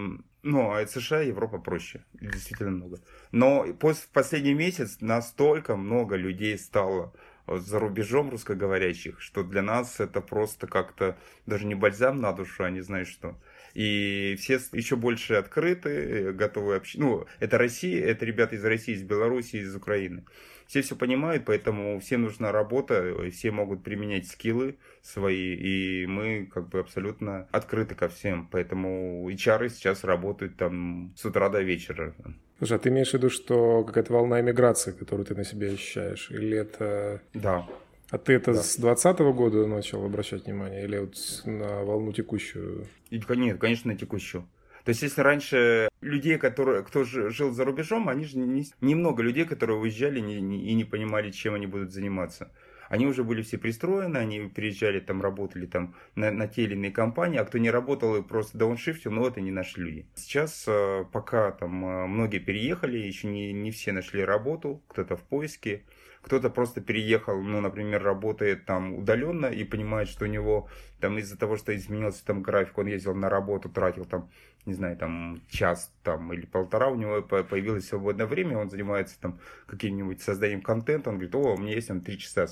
Ну, 0.43 0.71
а 0.73 0.85
США, 0.85 1.21
Европа 1.21 1.57
проще. 1.57 2.03
Действительно 2.13 2.71
много. 2.71 2.99
Но 3.31 3.63
в 3.63 4.07
последний 4.11 4.53
месяц 4.53 4.97
настолько 4.99 5.77
много 5.77 6.17
людей 6.17 6.57
стало 6.57 7.13
за 7.47 7.79
рубежом 7.79 8.29
русскоговорящих, 8.29 9.21
что 9.21 9.43
для 9.43 9.61
нас 9.61 10.01
это 10.01 10.19
просто 10.19 10.67
как-то 10.67 11.17
даже 11.45 11.65
не 11.65 11.75
бальзам 11.75 12.19
на 12.19 12.33
душу, 12.33 12.65
а 12.65 12.69
не 12.69 12.81
знаю 12.81 13.05
что. 13.05 13.39
И 13.73 14.35
все 14.37 14.59
еще 14.73 14.97
больше 14.97 15.35
открыты, 15.35 16.33
готовы 16.33 16.75
общаться. 16.75 16.99
Ну, 16.99 17.25
это 17.39 17.57
Россия, 17.57 18.05
это 18.05 18.25
ребята 18.25 18.55
из 18.55 18.65
России, 18.65 18.93
из 18.93 19.01
Беларуси, 19.01 19.57
из 19.57 19.73
Украины 19.75 20.25
все 20.73 20.81
все 20.81 20.95
понимают, 20.95 21.45
поэтому 21.45 21.99
всем 21.99 22.23
нужна 22.23 22.51
работа, 22.51 23.29
все 23.29 23.51
могут 23.51 23.83
применять 23.83 24.27
скиллы 24.27 24.77
свои, 25.03 25.53
и 25.53 26.07
мы 26.07 26.49
как 26.51 26.69
бы 26.69 26.79
абсолютно 26.79 27.47
открыты 27.51 27.93
ко 27.93 28.09
всем. 28.09 28.47
Поэтому 28.51 29.29
HR 29.29 29.69
сейчас 29.69 30.03
работают 30.03 30.57
там 30.57 31.13
с 31.15 31.23
утра 31.25 31.49
до 31.49 31.61
вечера. 31.61 32.15
Слушай, 32.57 32.77
а 32.77 32.79
ты 32.79 32.89
имеешь 32.89 33.11
в 33.11 33.13
виду, 33.13 33.29
что 33.29 33.83
какая-то 33.83 34.13
волна 34.13 34.41
эмиграции, 34.41 34.93
которую 34.93 35.27
ты 35.27 35.35
на 35.35 35.43
себе 35.43 35.73
ощущаешь? 35.73 36.31
Или 36.31 36.57
это... 36.57 37.21
Да. 37.35 37.67
А 38.09 38.17
ты 38.17 38.33
это 38.33 38.53
да. 38.53 38.63
с 38.63 38.77
2020 38.77 39.19
года 39.35 39.67
начал 39.67 40.03
обращать 40.03 40.45
внимание 40.45 40.85
или 40.85 40.97
вот 40.97 41.15
на 41.45 41.83
волну 41.83 42.13
текущую? 42.13 42.87
Нет, 43.11 43.59
конечно, 43.59 43.91
на 43.91 43.97
текущую. 43.97 44.47
То 44.83 44.89
есть, 44.89 45.01
если 45.01 45.21
раньше 45.21 45.89
людей, 46.01 46.37
которые, 46.37 46.83
кто 46.83 47.03
жил 47.05 47.51
за 47.51 47.63
рубежом, 47.63 48.09
они 48.09 48.25
же 48.25 48.37
не, 48.37 48.65
немного 48.81 49.23
людей, 49.23 49.45
которые 49.45 49.79
уезжали 49.79 50.19
не, 50.19 50.41
не, 50.41 50.69
и 50.69 50.73
не 50.73 50.83
понимали, 50.83 51.31
чем 51.31 51.53
они 51.53 51.67
будут 51.67 51.93
заниматься. 51.93 52.51
они 52.89 53.07
уже 53.07 53.23
были 53.23 53.41
все 53.41 53.57
пристроены, 53.57 54.17
они 54.17 54.51
приезжали 54.53 54.99
там, 54.99 55.21
работали 55.21 55.65
там 55.65 55.95
на, 56.15 56.31
на 56.31 56.47
те 56.47 56.63
или 56.63 56.73
иные 56.73 56.91
компании, 56.91 57.39
а 57.39 57.45
кто 57.45 57.57
не 57.57 57.71
работал 57.71 58.15
и 58.17 58.21
просто 58.21 58.57
дауншифтил, 58.57 59.11
ну 59.11 59.25
это 59.25 59.39
не 59.41 59.51
наши 59.51 59.79
люди. 59.79 60.05
Сейчас 60.15 60.65
э, 60.67 61.05
пока 61.11 61.51
там 61.51 61.85
э, 61.85 62.05
многие 62.05 62.39
переехали, 62.39 62.97
еще 62.97 63.27
не, 63.27 63.53
не 63.53 63.71
все 63.71 63.93
нашли 63.93 64.23
работу, 64.23 64.83
кто-то 64.89 65.15
в 65.15 65.21
поиске, 65.21 65.83
кто-то 66.23 66.49
просто 66.49 66.81
переехал, 66.81 67.41
ну, 67.41 67.59
например, 67.59 68.01
работает 68.01 68.65
там 68.65 68.93
удаленно 68.93 69.47
и 69.47 69.63
понимает, 69.63 70.07
что 70.07 70.25
у 70.25 70.27
него 70.27 70.69
там 70.99 71.17
из-за 71.17 71.37
того, 71.37 71.57
что 71.57 71.75
изменился 71.75 72.25
там 72.25 72.41
график, 72.41 72.77
он 72.77 72.87
ездил 72.87 73.13
на 73.13 73.29
работу, 73.29 73.69
тратил 73.69 74.05
там, 74.05 74.29
не 74.65 74.73
знаю, 74.73 74.97
там 74.97 75.41
час 75.49 75.93
там 76.03 76.31
или 76.33 76.45
полтора, 76.45 76.89
у 76.89 76.95
него 76.95 77.21
появилось 77.21 77.87
свободное 77.87 78.25
время, 78.25 78.57
он 78.57 78.69
занимается 78.69 79.19
там 79.19 79.39
каким-нибудь 79.65 80.21
созданием 80.21 80.61
контента, 80.61 81.09
он 81.09 81.15
говорит, 81.17 81.35
о, 81.35 81.55
у 81.55 81.57
меня 81.57 81.73
есть 81.73 81.89
там 81.89 82.01
три 82.01 82.17
часа 82.17 82.47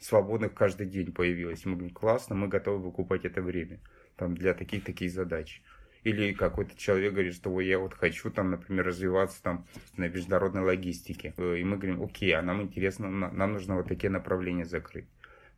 свободных 0.00 0.54
каждый 0.54 0.86
день 0.86 1.12
появилось. 1.12 1.64
Мы 1.64 1.76
говорим, 1.76 1.94
классно, 1.94 2.34
мы 2.34 2.48
готовы 2.48 2.78
выкупать 2.78 3.24
это 3.24 3.40
время 3.40 3.80
там, 4.16 4.34
для 4.34 4.54
таких-таких 4.54 5.10
задач. 5.10 5.62
Или 6.02 6.34
какой-то 6.34 6.76
человек 6.76 7.12
говорит, 7.14 7.34
что 7.34 7.58
я 7.60 7.78
вот 7.78 7.94
хочу 7.94 8.30
там, 8.30 8.50
например, 8.50 8.86
развиваться 8.86 9.42
там 9.42 9.66
на 9.96 10.08
международной 10.08 10.60
логистике. 10.60 11.32
Э, 11.38 11.56
и 11.56 11.64
мы 11.64 11.78
говорим, 11.78 12.02
окей, 12.02 12.32
а 12.36 12.42
нам 12.42 12.60
интересно, 12.60 13.08
нам 13.08 13.52
нужно 13.54 13.76
вот 13.76 13.88
такие 13.88 14.10
направления 14.10 14.66
закрыть. 14.66 15.08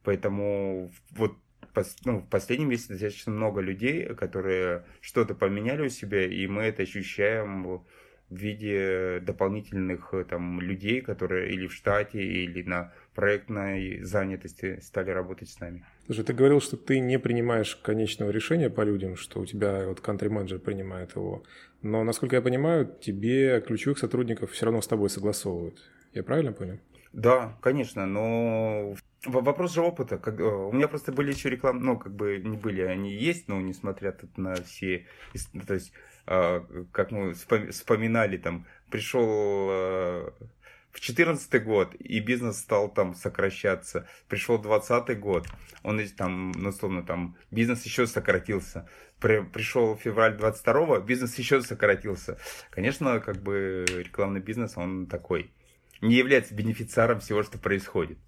Поэтому 0.04 0.92
вот 1.10 1.36
ну, 2.04 2.20
в 2.20 2.28
последнем 2.28 2.70
месяце 2.70 2.90
достаточно 2.90 3.32
много 3.32 3.60
людей, 3.60 4.04
которые 4.14 4.84
что-то 5.00 5.34
поменяли 5.34 5.86
у 5.86 5.88
себя, 5.88 6.24
и 6.24 6.46
мы 6.46 6.62
это 6.64 6.82
ощущаем 6.82 7.82
в 8.28 8.34
виде 8.34 9.20
дополнительных 9.20 10.12
э, 10.12 10.24
там 10.24 10.60
людей, 10.60 11.00
которые 11.00 11.52
или 11.52 11.66
в 11.68 11.72
штате, 11.72 12.22
или 12.22 12.62
на 12.62 12.92
проектной 13.14 14.02
занятости 14.02 14.80
стали 14.80 15.10
работать 15.10 15.48
с 15.48 15.60
нами. 15.60 15.84
Слушай, 16.06 16.24
ты 16.24 16.32
говорил, 16.32 16.60
что 16.60 16.76
ты 16.76 16.98
не 16.98 17.18
принимаешь 17.18 17.76
конечного 17.76 18.30
решения 18.30 18.68
по 18.68 18.82
людям, 18.82 19.16
что 19.16 19.40
у 19.40 19.46
тебя 19.46 19.86
вот 19.86 20.00
country-менеджер 20.00 20.58
принимает 20.58 21.14
его. 21.14 21.44
Но, 21.82 22.02
насколько 22.02 22.36
я 22.36 22.42
понимаю, 22.42 22.92
тебе 23.00 23.60
ключевых 23.60 23.98
сотрудников 23.98 24.50
все 24.50 24.66
равно 24.66 24.82
с 24.82 24.88
тобой 24.88 25.08
согласовывают. 25.08 25.78
Я 26.12 26.24
правильно 26.24 26.52
понял? 26.52 26.80
Да, 27.12 27.56
конечно, 27.62 28.06
но 28.06 28.94
вопрос 29.26 29.74
же 29.74 29.82
опыта. 29.82 30.18
Как, 30.18 30.40
э, 30.40 30.44
у 30.44 30.72
меня 30.72 30.88
просто 30.88 31.12
были 31.12 31.32
еще 31.32 31.50
рекламы, 31.50 31.80
ну, 31.80 31.98
как 31.98 32.14
бы 32.14 32.38
не 32.38 32.56
были, 32.56 32.82
они 32.82 33.12
есть, 33.12 33.48
но 33.48 33.60
несмотря 33.60 34.12
тут 34.12 34.36
на 34.38 34.54
все, 34.54 35.06
то 35.66 35.74
есть 35.74 35.92
а, 36.26 36.66
как 36.92 37.12
мы 37.12 37.34
вспоминали, 37.34 38.36
там, 38.36 38.66
пришел 38.90 39.24
а, 39.70 40.32
в 40.90 41.00
четырнадцатый 41.00 41.60
год, 41.60 41.94
и 41.94 42.18
бизнес 42.20 42.58
стал 42.58 42.92
там 42.92 43.14
сокращаться. 43.14 44.08
Пришел 44.28 44.58
двадцатый 44.58 45.14
год, 45.14 45.46
он 45.82 46.00
там, 46.16 46.52
ну, 46.52 46.70
условно, 46.70 47.04
там, 47.04 47.36
бизнес 47.50 47.84
еще 47.84 48.06
сократился. 48.06 48.88
При, 49.20 49.42
пришел 49.42 49.96
февраль 49.96 50.36
22 50.36 51.00
бизнес 51.00 51.38
еще 51.38 51.62
сократился. 51.62 52.38
Конечно, 52.70 53.20
как 53.20 53.36
бы 53.36 53.84
рекламный 53.88 54.40
бизнес, 54.40 54.76
он 54.76 55.06
такой, 55.06 55.52
не 56.00 56.16
является 56.16 56.54
бенефициаром 56.54 57.20
всего, 57.20 57.42
что 57.42 57.58
происходит. 57.58 58.18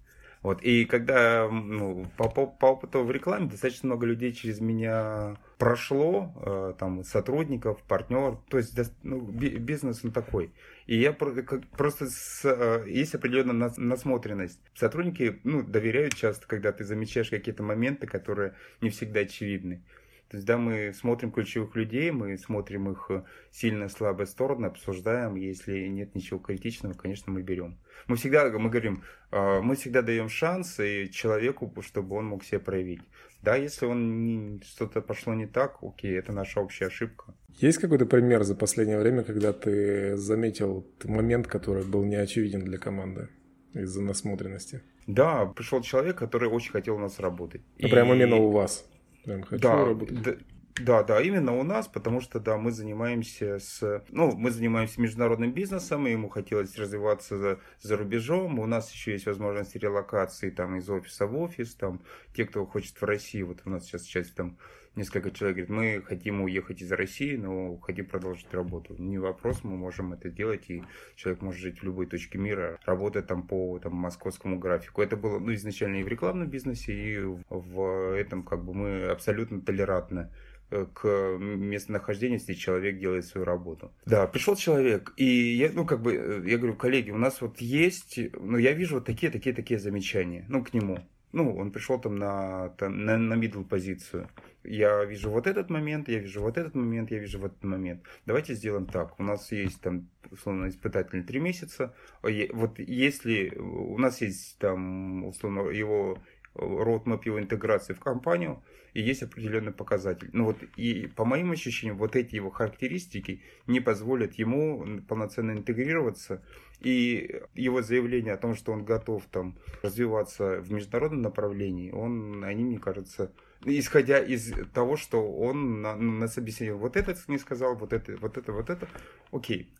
Вот, 0.41 0.61
и 0.61 0.85
когда 0.85 1.49
ну, 1.51 2.05
по, 2.15 2.29
по, 2.29 2.47
по 2.47 2.67
опыту 2.67 3.03
в 3.03 3.11
рекламе 3.11 3.49
достаточно 3.49 3.87
много 3.87 4.05
людей 4.05 4.31
через 4.31 4.61
меня 4.61 5.35
прошло, 5.57 6.33
э, 6.45 6.73
там, 6.79 7.03
сотрудников, 7.03 7.83
партнер, 7.83 8.37
то 8.49 8.57
есть 8.57 8.77
ну, 9.03 9.19
бизнес 9.19 10.05
он 10.05 10.11
такой. 10.11 10.53
И 10.87 10.97
я 10.97 11.11
просто, 11.11 12.07
с, 12.07 12.45
э, 12.45 12.85
есть 12.89 13.15
определенная 13.15 13.69
насмотренность. 13.75 14.61
Сотрудники 14.75 15.41
ну, 15.43 15.61
доверяют 15.61 16.15
часто, 16.15 16.47
когда 16.47 16.71
ты 16.71 16.85
замечаешь 16.85 17.29
какие-то 17.29 17.61
моменты, 17.61 18.07
которые 18.07 18.55
не 18.79 18.89
всегда 18.89 19.19
очевидны. 19.19 19.83
То 20.29 20.37
есть, 20.37 20.45
да, 20.45 20.57
мы 20.57 20.93
смотрим 20.93 21.31
ключевых 21.31 21.75
людей, 21.75 22.11
мы 22.11 22.37
смотрим 22.37 22.91
их 22.91 23.07
э, 23.09 23.23
сильно 23.51 23.89
слабые 23.89 24.27
стороны, 24.27 24.67
обсуждаем, 24.67 25.35
если 25.35 25.87
нет 25.87 26.13
ничего 26.13 26.39
критичного, 26.39 26.93
конечно, 26.93 27.33
мы 27.33 27.41
берем. 27.41 27.79
Мы 28.05 28.15
всегда, 28.15 28.47
мы 28.49 28.69
говорим, 28.69 29.03
э, 29.31 29.59
мы 29.61 29.75
всегда 29.75 30.03
даем 30.03 30.29
шанс 30.29 30.79
и 30.79 31.09
человеку, 31.11 31.73
чтобы 31.81 32.15
он 32.15 32.25
мог 32.25 32.43
себя 32.43 32.59
проявить. 32.59 33.01
Да, 33.41 33.55
если 33.55 33.87
он 33.87 34.61
что-то 34.63 35.01
пошло 35.01 35.33
не 35.33 35.47
так, 35.47 35.77
окей, 35.81 36.17
это 36.17 36.31
наша 36.31 36.59
общая 36.61 36.87
ошибка. 36.87 37.33
Есть 37.57 37.79
какой-то 37.79 38.05
пример 38.05 38.43
за 38.43 38.55
последнее 38.55 38.99
время, 38.99 39.23
когда 39.23 39.51
ты 39.51 40.15
заметил 40.15 40.85
момент, 41.05 41.47
который 41.47 41.85
был 41.85 42.03
неочевиден 42.03 42.63
для 42.65 42.77
команды 42.77 43.29
из-за 43.73 44.01
насмотренности? 44.01 44.81
Да, 45.07 45.47
пришел 45.47 45.81
человек, 45.81 46.17
который 46.17 46.49
очень 46.49 46.71
хотел 46.71 46.97
у 46.97 46.99
нас 46.99 47.19
работать. 47.19 47.61
Ну, 47.79 47.87
и... 47.87 47.91
прямо 47.91 48.13
именно 48.13 48.35
у 48.35 48.51
вас? 48.51 48.85
Прям 49.29 49.43
хочу 49.43 49.61
да, 49.61 49.85
работать. 49.85 50.23
Да, 50.23 50.33
да, 50.79 51.03
да, 51.03 51.21
именно 51.21 51.57
у 51.57 51.63
нас, 51.63 51.87
потому 51.87 52.21
что, 52.21 52.39
да, 52.39 52.57
мы 52.57 52.71
занимаемся 52.71 53.59
с, 53.59 54.03
ну, 54.09 54.35
мы 54.35 54.51
занимаемся 54.51 55.01
международным 55.01 55.51
бизнесом, 55.51 56.07
и 56.07 56.11
ему 56.11 56.29
хотелось 56.29 56.77
развиваться 56.77 57.37
за, 57.37 57.59
за 57.81 57.97
рубежом. 57.97 58.59
У 58.59 58.65
нас 58.65 58.91
еще 58.91 59.13
есть 59.13 59.25
возможность 59.25 59.75
релокации 59.75 60.49
там 60.49 60.77
из 60.77 60.89
офиса 60.89 61.27
в 61.27 61.37
офис, 61.37 61.75
там, 61.75 62.01
те, 62.33 62.45
кто 62.45 62.65
хочет 62.65 62.99
в 62.99 63.03
России, 63.03 63.41
вот 63.41 63.61
у 63.65 63.69
нас 63.69 63.85
сейчас 63.85 64.03
часть 64.03 64.35
там 64.35 64.57
несколько 64.95 65.31
человек 65.31 65.67
говорит, 65.67 65.69
мы 65.69 66.03
хотим 66.05 66.41
уехать 66.41 66.81
из 66.81 66.91
России, 66.91 67.35
но 67.35 67.77
хотим 67.77 68.05
продолжить 68.05 68.53
работу. 68.53 68.95
Не 68.97 69.17
вопрос, 69.17 69.63
мы 69.63 69.77
можем 69.77 70.13
это 70.13 70.29
делать, 70.29 70.69
и 70.69 70.83
человек 71.15 71.41
может 71.41 71.61
жить 71.61 71.79
в 71.79 71.83
любой 71.83 72.05
точке 72.05 72.37
мира, 72.37 72.79
работать 72.85 73.27
там 73.27 73.43
по 73.43 73.79
там, 73.79 73.93
московскому 73.93 74.59
графику. 74.59 75.01
Это 75.01 75.15
было 75.15 75.39
ну, 75.39 75.53
изначально 75.53 75.97
и 75.97 76.03
в 76.03 76.07
рекламном 76.07 76.47
бизнесе, 76.47 76.93
и 76.93 77.17
в 77.49 78.15
этом 78.15 78.43
как 78.43 78.63
бы 78.63 78.73
мы 78.73 79.05
абсолютно 79.05 79.61
толерантны 79.61 80.29
к 80.69 81.37
местонахождению, 81.39 82.39
если 82.39 82.53
человек 82.53 82.99
делает 82.99 83.25
свою 83.25 83.45
работу. 83.45 83.91
Да, 84.05 84.27
пришел 84.27 84.55
человек, 84.55 85.13
и 85.17 85.25
я, 85.25 85.71
ну, 85.73 85.85
как 85.85 86.01
бы, 86.01 86.13
э, 86.13 86.43
я 86.45 86.57
говорю, 86.57 86.75
коллеги, 86.75 87.11
у 87.11 87.17
нас 87.17 87.41
вот 87.41 87.59
есть, 87.59 88.19
ну, 88.33 88.57
я 88.57 88.73
вижу 88.73 88.95
вот 88.95 89.05
такие, 89.05 89.31
такие, 89.31 89.55
такие 89.55 89.79
замечания, 89.79 90.45
ну, 90.49 90.63
к 90.63 90.73
нему. 90.73 90.99
Ну, 91.31 91.55
он 91.55 91.71
пришел 91.71 91.99
там 91.99 92.15
на, 92.15 92.69
там, 92.69 93.05
на, 93.05 93.17
на 93.17 93.33
middle 93.35 93.63
позицию 93.63 94.29
я 94.63 95.03
вижу 95.05 95.29
вот 95.29 95.47
этот 95.47 95.69
момент, 95.69 96.09
я 96.09 96.19
вижу 96.19 96.41
вот 96.41 96.57
этот 96.57 96.75
момент, 96.75 97.11
я 97.11 97.19
вижу 97.19 97.39
вот 97.39 97.51
этот 97.53 97.63
момент. 97.63 98.03
Давайте 98.25 98.53
сделаем 98.53 98.85
так. 98.85 99.19
У 99.19 99.23
нас 99.23 99.51
есть 99.51 99.81
там, 99.81 100.09
условно, 100.31 100.67
испытательный 100.67 101.23
три 101.23 101.39
месяца. 101.39 101.95
Вот 102.21 102.77
если 102.79 103.55
у 103.57 103.97
нас 103.97 104.21
есть 104.21 104.57
там, 104.59 105.25
условно, 105.25 105.69
его 105.69 106.19
roadmap 106.55 107.21
его 107.25 107.39
интеграции 107.39 107.93
в 107.93 107.99
компанию, 107.99 108.61
и 108.93 109.01
есть 109.01 109.23
определенный 109.23 109.71
показатель. 109.71 110.29
Ну 110.33 110.45
вот, 110.45 110.57
и 110.75 111.07
по 111.07 111.25
моим 111.25 111.51
ощущениям, 111.51 111.97
вот 111.97 112.15
эти 112.15 112.35
его 112.35 112.49
характеристики 112.49 113.41
не 113.67 113.79
позволят 113.79 114.35
ему 114.35 115.01
полноценно 115.07 115.51
интегрироваться, 115.51 116.43
и 116.79 117.41
его 117.55 117.81
заявление 117.81 118.33
о 118.33 118.37
том, 118.37 118.55
что 118.55 118.71
он 118.71 118.85
готов 118.85 119.25
там 119.31 119.57
развиваться 119.81 120.61
в 120.61 120.71
международном 120.71 121.21
направлении, 121.21 121.91
он, 121.91 122.43
они, 122.43 122.63
мне 122.63 122.79
кажется, 122.79 123.31
исходя 123.65 124.19
из 124.19 124.53
того, 124.73 124.95
что 124.95 125.31
он 125.31 125.81
на, 125.81 125.95
на 125.95 126.27
собеседовании 126.27 126.81
вот 126.81 126.95
это 126.95 127.15
не 127.27 127.37
сказал, 127.37 127.75
вот 127.75 127.93
это, 127.93 128.15
вот 128.17 128.37
это, 128.37 128.51
вот 128.51 128.69
это, 128.69 128.87
окей. 129.31 129.73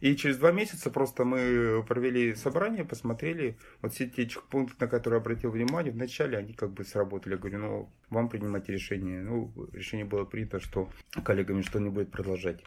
И 0.00 0.16
через 0.16 0.38
два 0.38 0.50
месяца 0.50 0.90
просто 0.90 1.24
мы 1.24 1.84
провели 1.86 2.34
собрание, 2.34 2.84
посмотрели, 2.84 3.56
вот 3.82 3.92
все 3.92 4.08
те 4.08 4.28
пункты, 4.48 4.76
на 4.80 4.88
которые 4.88 5.18
обратил 5.18 5.50
внимание, 5.50 5.92
вначале 5.92 6.38
они 6.38 6.54
как 6.54 6.70
бы 6.70 6.84
сработали. 6.84 7.34
Я 7.34 7.38
говорю, 7.38 7.58
ну, 7.58 7.90
вам 8.08 8.28
принимать 8.28 8.68
решение. 8.68 9.22
Ну, 9.22 9.52
решение 9.72 10.06
было 10.06 10.24
принято, 10.24 10.58
что 10.60 10.88
коллегами 11.24 11.62
что 11.62 11.80
не 11.80 11.90
будет 11.90 12.10
продолжать 12.10 12.60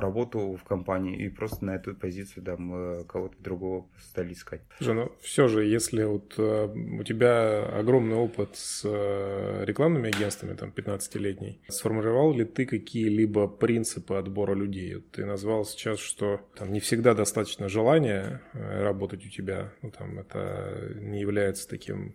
работу 0.00 0.56
в 0.56 0.64
компании 0.64 1.16
и 1.16 1.28
просто 1.28 1.64
на 1.64 1.76
эту 1.76 1.94
позицию 1.94 2.42
да, 2.42 2.56
мы 2.56 3.04
кого-то 3.04 3.34
другого 3.38 3.86
стали 3.98 4.32
искать. 4.32 4.62
Слушай, 4.78 4.94
ну 4.94 5.12
все 5.20 5.48
же, 5.48 5.64
если 5.64 6.04
вот 6.04 6.34
э, 6.38 6.66
у 6.66 7.02
тебя 7.02 7.64
огромный 7.64 8.16
опыт 8.16 8.50
с 8.56 8.82
э, 8.84 9.64
рекламными 9.64 10.08
агентствами, 10.08 10.54
там, 10.54 10.72
15-летний, 10.74 11.60
сформировал 11.68 12.34
ли 12.34 12.44
ты 12.44 12.66
какие-либо 12.66 13.48
принципы 13.48 14.14
отбора 14.14 14.54
людей? 14.54 15.02
Ты 15.12 15.24
назвал 15.24 15.64
сейчас, 15.64 15.98
что 15.98 16.40
там 16.56 16.72
не 16.72 16.80
всегда 16.80 17.14
достаточно 17.14 17.68
желания 17.68 18.42
э, 18.52 18.82
работать 18.82 19.24
у 19.26 19.28
тебя, 19.28 19.72
ну, 19.82 19.90
там, 19.90 20.18
это 20.18 20.92
не 20.96 21.20
является 21.20 21.68
таким 21.68 22.14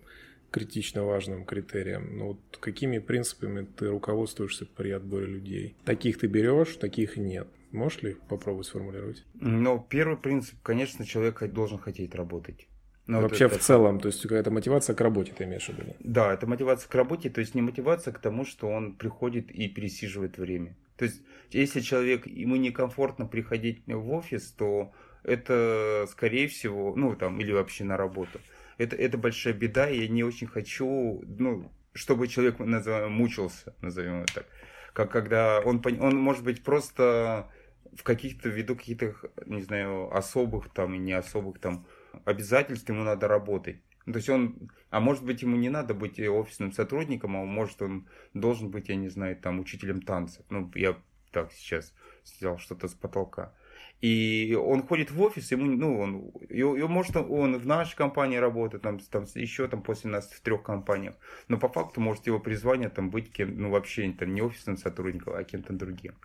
критично 0.53 1.03
важным 1.03 1.45
критерием. 1.45 2.17
Но 2.17 2.27
вот 2.27 2.57
какими 2.59 2.99
принципами 2.99 3.65
ты 3.77 3.87
руководствуешься 3.87 4.65
при 4.65 4.91
отборе 4.91 5.25
людей? 5.25 5.75
Таких 5.83 6.19
ты 6.19 6.27
берешь, 6.27 6.75
таких 6.75 7.17
нет. 7.17 7.47
Можешь 7.73 8.03
ли 8.03 8.15
попробовать 8.29 8.67
сформулировать? 8.67 9.25
Ну, 9.33 9.85
первый 9.89 10.15
принцип, 10.15 10.55
конечно, 10.61 11.05
человек 11.05 11.43
должен 11.51 11.79
хотеть 11.79 12.13
работать. 12.13 12.67
Ну, 13.07 13.19
Вообще 13.19 13.45
это, 13.45 13.57
в 13.57 13.61
целом, 13.61 13.99
то 13.99 14.07
есть 14.07 14.21
какая-то 14.21 14.51
мотивация 14.51 14.95
к 14.95 15.01
работе 15.01 15.33
ты 15.35 15.43
имеешь 15.43 15.65
в 15.65 15.69
виду? 15.69 15.95
Да, 15.99 16.33
это 16.33 16.47
мотивация 16.47 16.87
к 16.87 16.95
работе, 16.95 17.29
то 17.31 17.41
есть 17.41 17.55
не 17.55 17.61
мотивация 17.61 18.13
к 18.13 18.19
тому, 18.19 18.45
что 18.45 18.69
он 18.69 18.93
приходит 18.93 19.51
и 19.51 19.67
пересиживает 19.67 20.37
время. 20.37 20.77
То 20.97 21.05
есть 21.05 21.21
если 21.49 21.81
человек, 21.81 22.27
ему 22.27 22.55
некомфортно 22.55 23.25
приходить 23.25 23.81
в 23.87 24.11
офис, 24.11 24.51
то 24.51 24.93
это, 25.23 26.05
скорее 26.11 26.47
всего, 26.47 26.93
ну 26.95 27.15
там, 27.15 27.41
или 27.41 27.51
вообще 27.51 27.83
на 27.83 27.97
работу, 27.97 28.39
это, 28.77 28.95
это 28.95 29.17
большая 29.17 29.53
беда, 29.53 29.89
и 29.89 30.01
я 30.01 30.07
не 30.07 30.23
очень 30.23 30.47
хочу, 30.47 31.23
ну, 31.27 31.71
чтобы 31.93 32.27
человек, 32.27 32.59
назовем, 32.59 33.11
мучился, 33.13 33.75
назовем 33.81 34.21
это 34.21 34.33
так. 34.35 34.45
Как 34.93 35.11
когда 35.11 35.59
он, 35.59 35.81
он 35.99 36.15
может 36.15 36.43
быть 36.43 36.63
просто 36.63 37.49
в 37.97 38.03
каких-то, 38.03 38.49
ввиду 38.49 38.75
каких-то, 38.75 39.15
не 39.45 39.61
знаю, 39.61 40.15
особых 40.15 40.69
там 40.73 40.93
и 40.93 40.97
не 40.97 41.13
особых 41.13 41.59
там 41.59 41.85
обязательств 42.25 42.89
ему 42.89 43.03
надо 43.03 43.27
работать. 43.27 43.77
Ну, 44.05 44.13
то 44.13 44.17
есть 44.17 44.29
он, 44.29 44.71
а 44.89 44.99
может 44.99 45.23
быть 45.23 45.41
ему 45.41 45.55
не 45.55 45.69
надо 45.69 45.93
быть 45.93 46.19
офисным 46.19 46.71
сотрудником, 46.71 47.37
а 47.37 47.45
может 47.45 47.81
он 47.81 48.07
должен 48.33 48.69
быть, 48.69 48.89
я 48.89 48.95
не 48.95 49.09
знаю, 49.09 49.37
там 49.37 49.59
учителем 49.59 50.01
танцев. 50.01 50.45
Ну, 50.49 50.71
я 50.75 50.97
так 51.31 51.51
сейчас 51.53 51.93
сделал 52.25 52.57
что-то 52.57 52.87
с 52.87 52.93
потолка. 52.93 53.53
И 54.01 54.53
он 54.53 54.83
ходит 54.83 55.11
в 55.11 55.21
офис, 55.21 55.51
ему, 55.51 55.65
ну, 55.65 55.97
он, 55.97 56.31
и, 56.49 56.59
и 56.59 56.83
может 56.83 57.15
он 57.15 57.57
в 57.57 57.65
нашей 57.65 57.95
компании 57.95 58.35
работает, 58.35 58.83
там, 58.83 58.99
там 58.99 59.23
еще 59.35 59.65
там 59.69 59.81
после 59.81 60.09
нас 60.09 60.29
в 60.29 60.41
трех 60.41 60.61
компаниях, 60.61 61.15
но 61.47 61.57
по 61.57 61.69
факту 61.69 62.01
может 62.01 62.27
его 62.27 62.37
призвание 62.37 62.89
там 62.89 63.09
быть 63.09 63.31
кем, 63.31 63.57
ну, 63.57 63.69
вообще 63.69 64.11
там, 64.11 64.33
не 64.33 64.41
офисным 64.41 64.75
сотрудником, 64.75 65.35
а 65.35 65.43
кем-то 65.45 65.71
другим. 65.71 66.15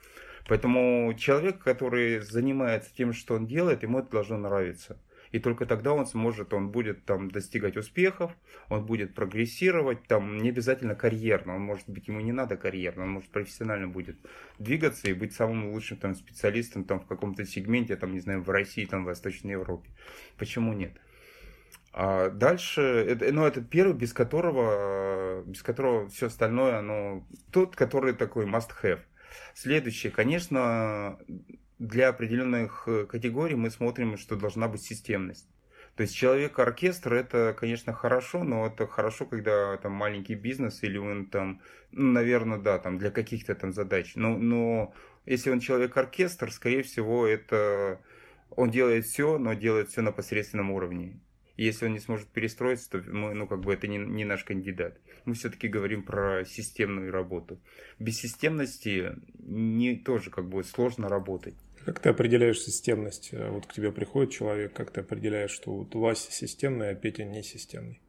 Поэтому 0.49 1.15
человек, 1.15 1.63
который 1.63 2.21
занимается 2.21 2.93
тем, 2.95 3.13
что 3.13 3.35
он 3.35 3.47
делает, 3.47 3.83
ему 3.85 4.01
это 4.01 4.11
должно 4.11 4.39
нравиться 4.39 4.99
и 5.33 5.39
только 5.39 5.67
тогда 5.67 5.93
он 5.93 6.07
сможет, 6.07 6.53
он 6.53 6.71
будет 6.71 7.05
там 7.05 7.31
достигать 7.31 7.77
успехов, 7.77 8.33
он 8.69 8.85
будет 8.85 9.15
прогрессировать, 9.15 10.05
там 10.05 10.39
не 10.39 10.49
обязательно 10.49 10.95
карьерно, 10.95 11.57
он 11.57 11.63
может 11.63 11.89
быть, 11.89 12.09
ему 12.09 12.21
не 12.21 12.33
надо 12.33 12.57
карьерно, 12.57 13.05
он 13.05 13.11
может 13.11 13.31
профессионально 13.31 13.89
будет 13.89 14.17
двигаться 14.59 15.09
и 15.09 15.13
быть 15.13 15.35
самым 15.35 15.73
лучшим 15.73 15.99
там 15.99 16.15
специалистом 16.15 16.85
там 16.85 17.01
в 17.01 17.07
каком-то 17.07 17.45
сегменте, 17.45 17.97
там, 17.97 18.13
не 18.13 18.21
знаю, 18.21 18.43
в 18.43 18.51
России, 18.51 18.87
там, 18.87 19.05
в 19.05 19.07
Восточной 19.07 19.53
Европе. 19.53 19.91
Почему 20.37 20.73
нет? 20.73 20.93
А 21.93 22.31
дальше, 22.31 22.83
это, 22.83 23.33
ну, 23.33 23.45
это 23.45 23.61
первый, 23.61 23.95
без 23.95 24.13
которого, 24.13 25.43
без 25.45 25.63
которого 25.63 26.09
все 26.09 26.27
остальное, 26.27 26.79
оно, 26.79 27.27
тот, 27.51 27.77
который 27.77 28.13
такой 28.13 28.47
must 28.47 28.71
have. 28.83 29.01
Следующее, 29.55 30.13
конечно, 30.13 31.19
для 31.79 32.09
определенных 32.09 32.85
э, 32.87 33.07
категорий 33.07 33.55
мы 33.55 33.71
смотрим, 33.71 34.17
что 34.17 34.37
должна 34.37 34.69
быть 34.69 34.83
системность. 34.83 35.49
То 35.99 36.03
есть 36.03 36.15
человек-оркестр 36.15 37.15
это, 37.15 37.57
конечно, 37.59 37.93
хорошо, 37.93 38.45
но 38.45 38.69
это 38.69 38.87
хорошо, 38.87 39.27
когда 39.27 39.77
там 39.79 39.93
маленький 39.93 40.37
бизнес 40.37 40.85
или 40.85 40.97
он 40.97 41.27
там, 41.27 41.61
ну, 41.91 42.13
наверное, 42.13 42.59
да, 42.59 42.79
там 42.79 42.99
для 42.99 43.11
каких-то 43.11 43.55
там 43.57 43.73
задач. 43.73 44.13
Но, 44.15 44.39
но 44.39 44.95
если 45.27 45.51
он 45.51 45.59
человек-оркестр, 45.59 46.53
скорее 46.53 46.85
всего, 46.85 47.27
это 47.27 48.01
он 48.51 48.71
делает 48.71 49.07
все, 49.07 49.39
но 49.39 49.55
делает 49.55 49.89
все 49.89 50.03
на 50.03 50.13
посредственном 50.13 50.71
уровне. 50.71 51.21
Если 51.59 51.87
он 51.87 51.93
не 51.93 51.99
сможет 51.99 52.29
перестроиться, 52.29 52.89
то 52.89 52.99
мы, 53.11 53.35
ну, 53.35 53.49
как 53.49 53.61
бы 53.61 53.75
это 53.75 53.89
не, 53.89 53.99
не 53.99 54.25
наш 54.25 54.45
кандидат. 54.45 54.97
Мы 55.25 55.35
все-таки 55.35 55.67
говорим 55.67 56.05
про 56.05 56.45
системную 56.45 57.11
работу. 57.11 57.61
Без 57.99 58.17
системности 58.17 59.17
не 59.41 59.97
тоже 59.97 60.31
как 60.31 60.49
бы 60.49 60.63
сложно 60.63 61.09
работать. 61.09 61.57
Как 61.85 61.99
ты 61.99 62.11
определяешь 62.11 62.61
системность? 62.61 63.33
Вот 63.33 63.67
к 63.67 63.73
тебе 63.73 63.91
приходит 63.91 64.31
человек, 64.33 64.73
как 64.73 64.93
ты 64.93 65.01
определяешь, 65.01 65.51
что 65.51 65.75
вот 65.75 65.95
Вася 65.97 66.31
системный, 66.31 66.91
а 66.91 66.95
Петя 66.95 67.25
не 67.25 67.43
системный? 67.43 68.01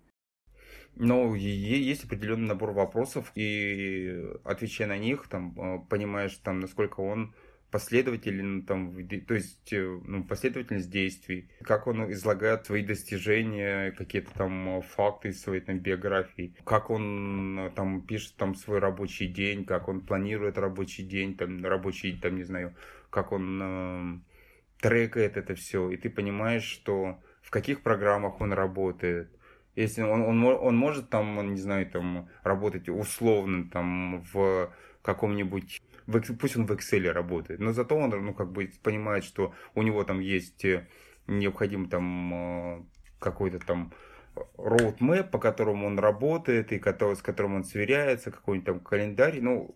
Ну, 0.96 1.34
есть 1.34 2.04
определенный 2.04 2.50
набор 2.50 2.72
вопросов, 2.72 3.32
и 3.34 4.26
отвечая 4.44 4.88
на 4.88 4.98
них, 4.98 5.28
там, 5.28 5.60
э, 5.60 5.80
понимаешь, 5.90 6.36
там, 6.44 6.60
насколько 6.60 7.00
он 7.00 7.34
последователен, 7.72 8.64
там, 8.64 8.96
то 9.28 9.34
есть 9.34 9.72
э, 9.74 10.00
ну, 10.06 10.24
последовательность 10.24 10.90
действий, 10.90 11.50
как 11.64 11.88
он 11.88 12.12
излагает 12.12 12.66
свои 12.66 12.84
достижения, 12.84 13.92
какие-то 13.92 14.34
там 14.34 14.82
факты 14.82 15.30
из 15.30 15.42
своей 15.42 15.62
там, 15.62 15.80
биографии, 15.80 16.56
как 16.64 16.90
он 16.90 17.72
там 17.76 18.02
пишет 18.02 18.36
там 18.36 18.56
свой 18.56 18.80
рабочий 18.80 19.28
день, 19.28 19.66
как 19.66 19.88
он 19.88 20.02
планирует 20.02 20.58
рабочий 20.58 21.04
день, 21.04 21.36
там, 21.36 21.64
рабочий, 21.64 22.18
там, 22.18 22.38
не 22.38 22.44
знаю, 22.44 22.76
как 23.10 23.32
он 23.32 23.62
э, 23.62 24.20
трекает 24.82 25.38
это 25.38 25.54
все, 25.56 25.90
и 25.92 25.98
ты 25.98 26.10
понимаешь, 26.10 26.64
что 26.64 27.20
в 27.42 27.52
каких 27.52 27.82
программах 27.82 28.42
он 28.42 28.54
работает. 28.54 29.30
Если 29.76 30.02
он, 30.02 30.22
он, 30.24 30.44
он 30.44 30.76
может 30.76 31.10
там, 31.10 31.54
не 31.54 31.60
знаю, 31.60 31.90
там 31.90 32.30
работать 32.44 32.90
условно 32.90 33.70
там 33.70 34.24
в 34.34 34.74
каком-нибудь 35.02 35.82
пусть 36.12 36.58
он 36.58 36.66
в 36.66 36.72
Excel 36.72 37.12
работает, 37.12 37.60
но 37.60 37.74
зато 37.74 37.96
он, 37.96 38.10
ну, 38.10 38.34
как 38.34 38.52
бы 38.52 38.70
понимает, 38.84 39.24
что 39.24 39.54
у 39.76 39.82
него 39.82 40.04
там 40.04 40.20
есть 40.20 40.66
э, 40.66 40.88
необходим 41.28 41.90
там 41.90 42.34
э, 42.34 42.84
какой-то 43.20 43.60
там 43.60 43.94
roadmap, 44.58 45.30
по 45.30 45.40
которому 45.40 45.88
он 45.88 46.00
работает, 46.00 46.72
и 46.72 46.80
который, 46.80 47.16
с 47.16 47.22
которым 47.22 47.56
он 47.56 47.64
сверяется, 47.64 48.32
какой-нибудь 48.32 48.66
там 48.66 48.80
календарь, 48.80 49.42
ну, 49.42 49.76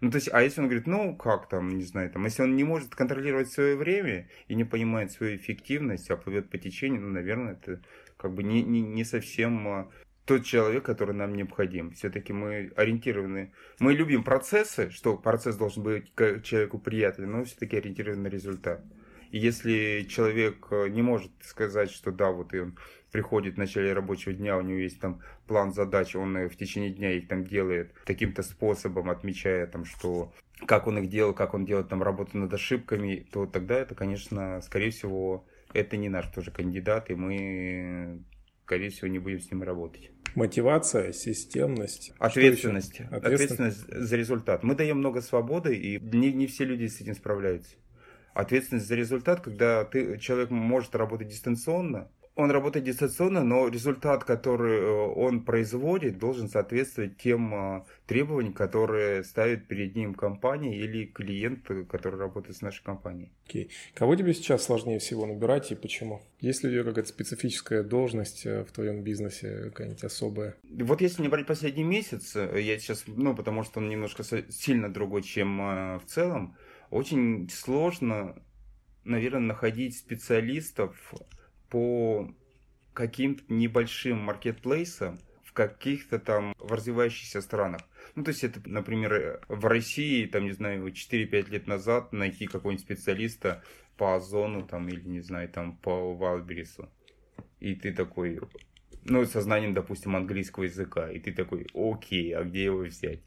ну, 0.00 0.12
то 0.12 0.16
есть, 0.16 0.28
а 0.32 0.42
если 0.42 0.60
он 0.60 0.68
говорит, 0.68 0.86
ну, 0.86 1.16
как 1.16 1.48
там, 1.48 1.70
не 1.70 1.82
знаю, 1.82 2.10
там, 2.10 2.24
если 2.24 2.42
он 2.42 2.54
не 2.54 2.62
может 2.62 2.94
контролировать 2.94 3.50
свое 3.50 3.76
время 3.76 4.28
и 4.46 4.54
не 4.54 4.64
понимает 4.64 5.10
свою 5.10 5.36
эффективность, 5.36 6.08
а 6.10 6.16
плывет 6.16 6.50
по 6.50 6.58
течению, 6.58 7.02
ну, 7.02 7.08
наверное, 7.08 7.54
это 7.54 7.82
как 8.16 8.32
бы 8.32 8.44
не, 8.44 8.62
не, 8.62 8.80
не 8.80 9.04
совсем 9.04 9.66
а, 9.66 9.90
тот 10.28 10.44
человек, 10.44 10.84
который 10.84 11.14
нам 11.14 11.34
необходим. 11.34 11.92
Все-таки 11.92 12.34
мы 12.34 12.70
ориентированы, 12.76 13.50
мы 13.80 13.94
любим 13.94 14.22
процессы, 14.22 14.90
что 14.90 15.16
процесс 15.16 15.56
должен 15.56 15.82
быть 15.82 16.14
человеку 16.44 16.78
приятен, 16.78 17.30
но 17.30 17.44
все-таки 17.44 17.78
ориентированы 17.78 18.24
на 18.24 18.28
результат. 18.28 18.84
И 19.30 19.38
если 19.38 20.06
человек 20.08 20.68
э, 20.70 20.88
не 20.88 21.00
может 21.00 21.32
сказать, 21.40 21.90
что 21.90 22.12
да, 22.12 22.30
вот 22.30 22.52
и 22.52 22.60
он 22.60 22.78
приходит 23.10 23.54
в 23.54 23.58
начале 23.58 23.94
рабочего 23.94 24.34
дня, 24.34 24.58
у 24.58 24.60
него 24.60 24.78
есть 24.78 25.00
там 25.00 25.22
план 25.46 25.72
задач, 25.72 26.14
он 26.14 26.48
в 26.48 26.56
течение 26.56 26.90
дня 26.90 27.12
их 27.12 27.26
там 27.26 27.44
делает 27.44 27.94
таким-то 28.04 28.42
способом, 28.42 29.08
отмечая 29.08 29.66
там, 29.66 29.86
что 29.86 30.32
как 30.66 30.86
он 30.86 30.98
их 30.98 31.08
делал, 31.08 31.32
как 31.32 31.54
он 31.54 31.64
делает 31.64 31.88
там 31.88 32.02
работу 32.02 32.36
над 32.36 32.52
ошибками, 32.52 33.26
то 33.32 33.46
тогда 33.46 33.78
это, 33.78 33.94
конечно, 33.94 34.60
скорее 34.60 34.90
всего, 34.90 35.46
это 35.72 35.96
не 35.96 36.10
наш 36.10 36.26
тоже 36.26 36.50
кандидат, 36.50 37.10
и 37.10 37.14
мы, 37.14 38.22
скорее 38.64 38.90
всего, 38.90 39.08
не 39.08 39.18
будем 39.18 39.40
с 39.40 39.50
ним 39.50 39.62
работать. 39.62 40.10
Мотивация, 40.34 41.12
системность. 41.12 42.12
Ответственность. 42.18 43.00
Ответственность 43.10 43.86
за 43.88 44.16
результат. 44.16 44.62
Мы 44.62 44.74
даем 44.74 44.98
много 44.98 45.20
свободы, 45.20 45.76
и 45.76 45.98
не, 46.00 46.32
не 46.32 46.46
все 46.46 46.64
люди 46.64 46.86
с 46.86 47.00
этим 47.00 47.14
справляются. 47.14 47.76
Ответственность 48.34 48.86
за 48.86 48.94
результат, 48.94 49.40
когда 49.40 49.84
ты, 49.84 50.18
человек 50.18 50.50
может 50.50 50.94
работать 50.94 51.28
дистанционно, 51.28 52.10
он 52.38 52.52
работает 52.52 52.84
дистанционно, 52.84 53.42
но 53.42 53.66
результат, 53.66 54.22
который 54.22 54.78
э, 54.78 55.12
он 55.16 55.42
производит, 55.42 56.18
должен 56.18 56.48
соответствовать 56.48 57.18
тем 57.18 57.52
э, 57.52 57.84
требованиям, 58.06 58.54
которые 58.54 59.24
ставит 59.24 59.66
перед 59.66 59.96
ним 59.96 60.14
компания 60.14 60.78
или 60.78 61.04
клиент, 61.04 61.66
который 61.90 62.16
работает 62.16 62.56
с 62.56 62.62
нашей 62.62 62.84
компанией. 62.84 63.32
Окей. 63.44 63.72
Кого 63.92 64.14
тебе 64.14 64.32
сейчас 64.34 64.62
сложнее 64.62 65.00
всего 65.00 65.26
набирать 65.26 65.72
и 65.72 65.74
почему? 65.74 66.22
Есть 66.38 66.62
ли 66.62 66.70
у 66.70 66.72
тебя 66.72 66.84
какая-то 66.84 67.08
специфическая 67.08 67.82
должность 67.82 68.46
э, 68.46 68.62
в 68.62 68.70
твоем 68.70 69.02
бизнесе, 69.02 69.64
какая-нибудь 69.70 70.04
особая? 70.04 70.54
Вот 70.62 71.00
если 71.00 71.22
не 71.22 71.28
брать 71.28 71.46
последний 71.46 71.82
месяц, 71.82 72.36
я 72.36 72.78
сейчас, 72.78 73.02
ну, 73.08 73.34
потому 73.34 73.64
что 73.64 73.80
он 73.80 73.88
немножко 73.88 74.22
сильно 74.22 74.88
другой, 74.88 75.24
чем 75.24 75.58
в 75.98 76.04
целом, 76.06 76.56
очень 76.90 77.50
сложно, 77.50 78.40
наверное, 79.02 79.40
находить 79.40 79.98
специалистов, 79.98 80.94
по 81.68 82.32
каким-то 82.92 83.44
небольшим 83.48 84.18
маркетплейсам 84.18 85.18
в 85.44 85.52
каких-то 85.52 86.18
там 86.18 86.54
в 86.58 86.72
развивающихся 86.72 87.40
странах. 87.40 87.82
Ну, 88.14 88.24
то 88.24 88.30
есть 88.30 88.44
это, 88.44 88.60
например, 88.64 89.40
в 89.48 89.66
России, 89.66 90.26
там, 90.26 90.44
не 90.44 90.52
знаю, 90.52 90.84
4-5 90.86 91.50
лет 91.50 91.66
назад 91.66 92.12
найти 92.12 92.46
какого-нибудь 92.46 92.84
специалиста 92.84 93.62
по 93.96 94.16
Озону, 94.16 94.66
там, 94.66 94.88
или, 94.88 95.00
не 95.08 95.20
знаю, 95.20 95.48
там, 95.48 95.76
по 95.76 96.14
Валберису. 96.14 96.88
И 97.60 97.74
ты 97.74 97.92
такой, 97.92 98.40
ну, 99.04 99.24
со 99.24 99.40
знанием, 99.40 99.74
допустим, 99.74 100.16
английского 100.16 100.64
языка. 100.64 101.10
И 101.10 101.18
ты 101.18 101.32
такой, 101.32 101.66
окей, 101.74 102.34
а 102.34 102.44
где 102.44 102.64
его 102.64 102.78
взять? 102.78 103.20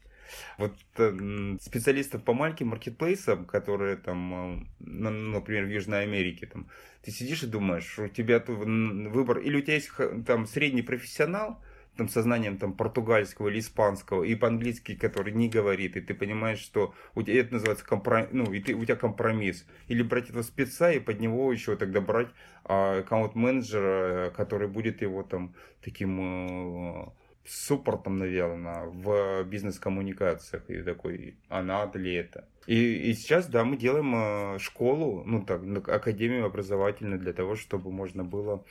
Вот 0.58 0.74
э, 0.96 1.56
специалистов 1.60 2.24
по 2.24 2.34
маленьким 2.34 2.68
маркетплейсам, 2.68 3.44
которые 3.44 3.96
там, 3.96 4.68
ну, 4.80 5.10
например, 5.10 5.64
в 5.64 5.70
Южной 5.70 6.02
Америке, 6.02 6.46
там, 6.46 6.68
ты 7.02 7.10
сидишь 7.10 7.42
и 7.42 7.46
думаешь, 7.46 7.98
у 7.98 8.08
тебя 8.08 8.42
выбор, 8.46 9.38
или 9.38 9.56
у 9.56 9.60
тебя 9.60 9.74
есть 9.74 9.90
там 10.26 10.46
средний 10.46 10.82
профессионал, 10.82 11.60
там, 11.96 12.08
сознанием 12.08 12.58
там, 12.58 12.72
португальского 12.72 13.48
или 13.48 13.58
испанского, 13.60 14.22
и 14.22 14.34
по-английски, 14.34 14.94
который 14.94 15.32
не 15.32 15.48
говорит, 15.48 15.96
и 15.96 16.00
ты 16.00 16.14
понимаешь, 16.14 16.58
что 16.58 16.94
у 17.14 17.22
тебя 17.22 17.40
это 17.40 17.54
называется 17.54 17.84
компромисс, 17.84 18.30
ну, 18.32 18.52
и 18.52 18.60
ты, 18.60 18.74
у 18.74 18.84
тебя 18.84 18.96
компромисс. 18.96 19.66
Или 19.88 20.02
брать 20.02 20.30
этого 20.30 20.42
спеца 20.42 20.90
и 20.90 21.00
под 21.00 21.20
него 21.20 21.52
еще 21.52 21.76
тогда 21.76 22.00
брать 22.00 22.28
а, 22.64 23.00
аккаунт-менеджера, 23.00 24.30
который 24.30 24.68
будет 24.68 25.02
его 25.02 25.22
там 25.22 25.54
таким 25.82 27.12
э, 27.44 27.48
суппортом, 27.48 28.18
наверное, 28.18 28.84
в 28.86 29.44
бизнес-коммуникациях. 29.44 30.68
И 30.70 30.82
такой, 30.82 31.36
а 31.48 31.62
надо 31.62 31.98
ли 31.98 32.14
это? 32.14 32.46
И, 32.66 33.10
и 33.10 33.14
сейчас, 33.14 33.46
да, 33.48 33.64
мы 33.64 33.76
делаем 33.76 34.14
э, 34.14 34.58
школу, 34.58 35.24
ну 35.26 35.44
так, 35.44 35.62
академию 35.88 36.46
образовательную 36.46 37.18
для 37.18 37.32
того, 37.32 37.56
чтобы 37.56 37.90
можно 37.90 38.24
было 38.24 38.64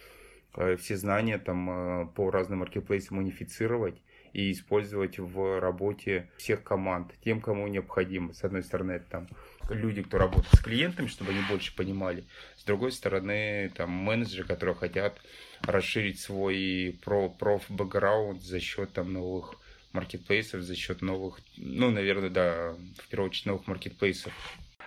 э, 0.56 0.78
все 0.78 0.96
знания 0.96 1.38
там 1.38 1.70
э, 1.70 2.06
по 2.16 2.32
разным 2.32 2.60
маркетплейсам 2.60 3.18
унифицировать 3.18 4.02
и 4.34 4.54
использовать 4.54 5.20
в 5.20 5.60
работе 5.60 6.30
всех 6.38 6.64
команд, 6.64 7.12
тем, 7.24 7.42
кому 7.42 7.68
необходимо. 7.68 8.34
С 8.34 8.46
одной 8.46 8.64
стороны, 8.64 8.94
это 8.94 9.06
там 9.10 9.28
люди, 9.70 10.02
кто 10.04 10.18
работает 10.18 10.54
с 10.54 10.64
клиентами, 10.64 11.08
чтобы 11.08 11.32
они 11.32 11.42
больше 11.50 11.76
понимали. 11.76 12.24
С 12.56 12.64
другой 12.64 12.94
стороны, 12.94 13.72
там 13.76 13.92
менеджеры, 13.92 14.48
которые 14.48 14.76
хотят 14.76 15.22
расширить 15.64 16.20
свой 16.20 17.00
про 17.04 17.30
проф-бэкграунд 17.30 18.42
за 18.42 18.60
счет 18.60 18.94
там 18.94 19.14
новых 19.14 19.56
маркетплейсов, 19.94 20.62
за 20.62 20.76
счет 20.76 21.02
новых, 21.02 21.40
ну, 21.58 21.92
наверное, 21.92 22.30
да, 22.30 22.76
в 22.98 23.08
первую 23.10 23.30
очередь 23.30 23.46
новых 23.46 23.68
маркетплейсов. 23.68 24.34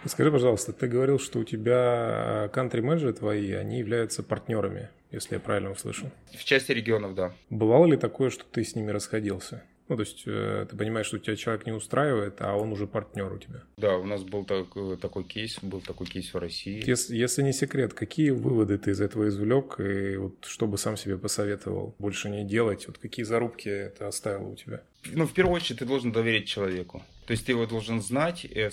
Скажи, 0.07 0.31
пожалуйста, 0.31 0.73
ты 0.73 0.87
говорил, 0.87 1.19
что 1.19 1.39
у 1.39 1.45
тебя 1.45 2.51
кантри-менеджеры 2.53 3.15
твои, 3.15 3.53
они 3.53 3.79
являются 3.79 4.23
партнерами, 4.23 4.91
если 5.11 5.35
я 5.35 5.41
правильно 5.41 5.71
услышал. 5.71 6.11
В 6.37 6.45
части 6.45 6.73
регионов, 6.73 7.15
да. 7.15 7.35
Бывало 7.49 7.87
ли 7.87 7.97
такое, 7.97 8.31
что 8.31 8.45
ты 8.45 8.65
с 8.65 8.75
ними 8.75 8.91
расходился? 8.91 9.63
Ну, 9.89 9.97
то 9.97 10.03
есть 10.03 10.23
э, 10.27 10.67
ты 10.69 10.77
понимаешь, 10.77 11.07
что 11.07 11.19
тебя 11.19 11.37
человек 11.37 11.67
не 11.67 11.73
устраивает, 11.73 12.41
а 12.41 12.57
он 12.57 12.73
уже 12.73 12.87
партнер 12.87 13.31
у 13.31 13.39
тебя. 13.39 13.63
Да, 13.77 13.99
у 13.99 14.05
нас 14.05 14.23
был 14.23 14.45
так, 14.45 14.69
такой 15.01 15.25
кейс, 15.25 15.59
был 15.61 15.81
такой 15.81 16.07
кейс 16.07 16.33
в 16.33 16.39
России. 16.39 16.83
Если, 16.87 17.17
если 17.17 17.43
не 17.43 17.53
секрет, 17.53 17.93
какие 17.93 18.31
выводы 18.31 18.79
ты 18.79 18.93
из 18.93 19.01
этого 19.01 19.29
извлек, 19.29 19.79
и 19.79 20.17
вот 20.17 20.45
что 20.47 20.67
бы 20.67 20.79
сам 20.79 20.97
себе 20.97 21.19
посоветовал 21.19 21.95
больше 21.99 22.31
не 22.31 22.45
делать, 22.45 22.87
вот 22.87 22.97
какие 22.97 23.25
зарубки 23.25 23.69
это 23.69 24.09
оставило 24.09 24.49
у 24.49 24.57
тебя? 24.57 24.81
Ну, 25.13 25.27
в 25.27 25.35
первую 25.35 25.57
очередь, 25.57 25.81
ты 25.81 25.85
должен 25.85 26.13
доверить 26.13 26.49
человеку. 26.49 27.03
То 27.27 27.33
есть 27.33 27.47
ты 27.47 27.53
его 27.53 27.67
должен 27.67 28.03
знать, 28.03 28.45
э, 28.45 28.71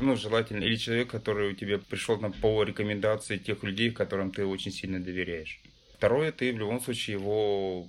ну, 0.00 0.16
желательно, 0.16 0.62
или 0.64 0.76
человек, 0.76 1.10
который 1.10 1.52
у 1.52 1.54
тебя 1.54 1.78
пришел 1.78 2.18
на 2.18 2.30
по 2.30 2.62
рекомендации 2.64 3.38
тех 3.38 3.62
людей, 3.62 3.90
которым 3.90 4.32
ты 4.32 4.44
очень 4.44 4.72
сильно 4.72 5.00
доверяешь. 5.00 5.60
Второе, 5.96 6.32
ты 6.32 6.52
в 6.52 6.58
любом 6.58 6.80
случае 6.80 7.14
его 7.14 7.88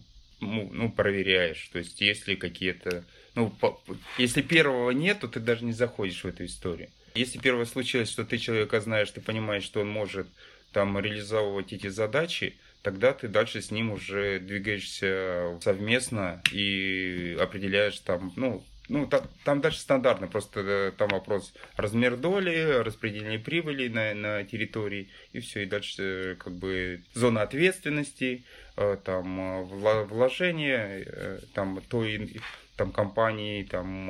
ну, 0.71 0.91
проверяешь. 0.91 1.69
То 1.71 1.79
есть, 1.79 2.01
если 2.01 2.36
какие-то... 2.36 3.03
Ну, 3.36 3.49
по, 3.49 3.82
если 4.17 4.41
первого 4.41 4.91
нет, 4.91 5.19
то 5.21 5.27
ты 5.27 5.39
даже 5.39 5.65
не 5.65 5.73
заходишь 5.73 6.23
в 6.23 6.27
эту 6.27 6.45
историю. 6.45 6.89
Если 7.15 7.39
первое 7.39 7.65
случилось, 7.65 8.10
что 8.10 8.25
ты 8.25 8.38
человека 8.38 8.82
знаешь, 8.82 9.12
ты 9.12 9.21
понимаешь, 9.21 9.63
что 9.63 9.82
он 9.82 9.89
может 9.89 10.27
там 10.71 10.99
реализовывать 10.99 11.71
эти 11.73 11.88
задачи, 11.88 12.58
тогда 12.82 13.13
ты 13.13 13.27
дальше 13.27 13.62
с 13.62 13.71
ним 13.71 13.91
уже 13.91 14.39
двигаешься 14.39 15.58
совместно 15.62 16.41
и 16.51 17.38
определяешь 17.39 17.99
там, 17.99 18.34
ну, 18.36 18.63
ну, 18.89 19.08
там, 19.08 19.21
там 19.45 19.62
дальше 19.62 19.79
стандартно, 19.79 20.27
просто 20.27 20.60
э, 20.60 20.91
там 20.97 21.08
вопрос 21.10 21.53
размер 21.77 22.17
доли, 22.17 22.82
распределение 22.84 23.39
прибыли 23.39 23.88
на, 23.88 24.13
на 24.13 24.43
территории, 24.43 25.10
и 25.32 25.39
все, 25.39 25.63
и 25.63 25.65
дальше 25.65 25.95
э, 26.03 26.36
как 26.36 26.53
бы 26.53 27.01
зона 27.13 27.43
ответственности, 27.43 28.43
там 28.75 29.39
э, 29.39 30.05
вложения 30.05 31.03
э, 31.05 31.39
там 31.53 31.81
той 31.88 32.41
там 32.75 32.91
компании 32.91 33.63
там 33.63 34.09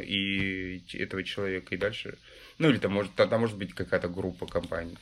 и 0.00 0.82
этого 0.94 1.24
человека 1.24 1.74
и 1.74 1.78
дальше 1.78 2.16
ну 2.58 2.70
или 2.70 2.78
там 2.78 2.92
может 2.92 3.12
там 3.14 3.40
может 3.40 3.58
быть 3.58 3.74
какая-то 3.74 4.08
группа 4.08 4.46
компаний 4.46 4.96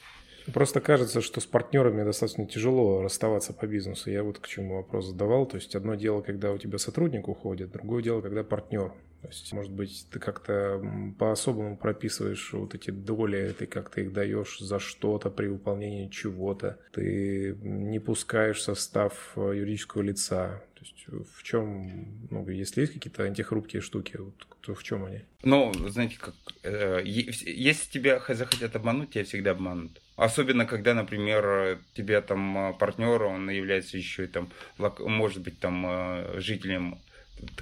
Просто 0.53 0.81
кажется, 0.81 1.21
что 1.21 1.41
с 1.41 1.47
партнерами 1.47 2.03
достаточно 2.03 2.47
тяжело 2.47 3.01
расставаться 3.01 3.53
по 3.53 3.67
бизнесу. 3.67 4.11
Я 4.11 4.25
вот 4.25 4.41
к 4.41 4.49
чему 4.49 4.75
вопрос 4.75 5.07
задавал. 5.07 5.47
То 5.47 5.57
есть 5.57 5.77
одно 5.77 5.95
дело, 5.95 6.21
когда 6.21 6.51
у 6.51 6.59
тебя 6.59 6.79
сотрудник 6.79 7.29
уходит, 7.29 7.71
другое 7.71 8.03
дело, 8.03 8.21
когда 8.23 8.43
партнер 8.43 8.93
то 9.23 9.29
есть, 9.29 9.53
может 9.53 9.71
быть, 9.71 10.07
ты 10.11 10.19
как-то 10.19 10.83
по-особому 11.17 11.77
прописываешь 11.77 12.53
вот 12.53 12.75
эти 12.75 12.91
доли, 12.91 13.55
ты 13.57 13.67
как-то 13.67 14.01
их 14.01 14.13
даешь 14.13 14.59
за 14.59 14.81
что-то 14.81 15.31
при 15.31 15.47
выполнении 15.47 16.09
чего-то. 16.09 16.81
Ты 16.93 17.57
не 17.63 18.01
пускаешь 18.01 18.61
состав 18.61 19.33
э, 19.37 19.53
юридического 19.55 20.03
лица. 20.03 20.65
То 20.75 20.81
есть 20.81 21.29
в 21.37 21.43
чем, 21.45 22.27
ну, 22.31 22.49
если 22.49 22.81
есть 22.81 22.95
какие-то 22.95 23.23
антихрупкие 23.23 23.81
штуки, 23.81 24.19
то 24.61 24.75
в 24.75 24.83
чем 24.83 25.05
они? 25.05 25.21
Ну, 25.45 25.73
знаете, 25.89 26.19
как, 26.19 26.35
э, 26.65 27.03
если 27.05 27.91
тебя 27.93 28.21
захотят 28.29 28.75
обмануть, 28.75 29.11
тебя 29.11 29.23
всегда 29.23 29.53
обманут. 29.53 30.03
Особенно, 30.17 30.67
когда, 30.67 30.95
например, 30.95 31.79
тебя 31.95 32.23
там 32.23 32.59
э, 32.59 32.73
партнер, 32.75 33.23
он 33.23 33.49
является 33.51 33.97
еще 33.97 34.25
и 34.25 34.27
там, 34.27 34.51
может 34.99 35.43
быть, 35.43 35.61
там 35.61 35.87
э, 35.87 36.41
жителем 36.41 36.99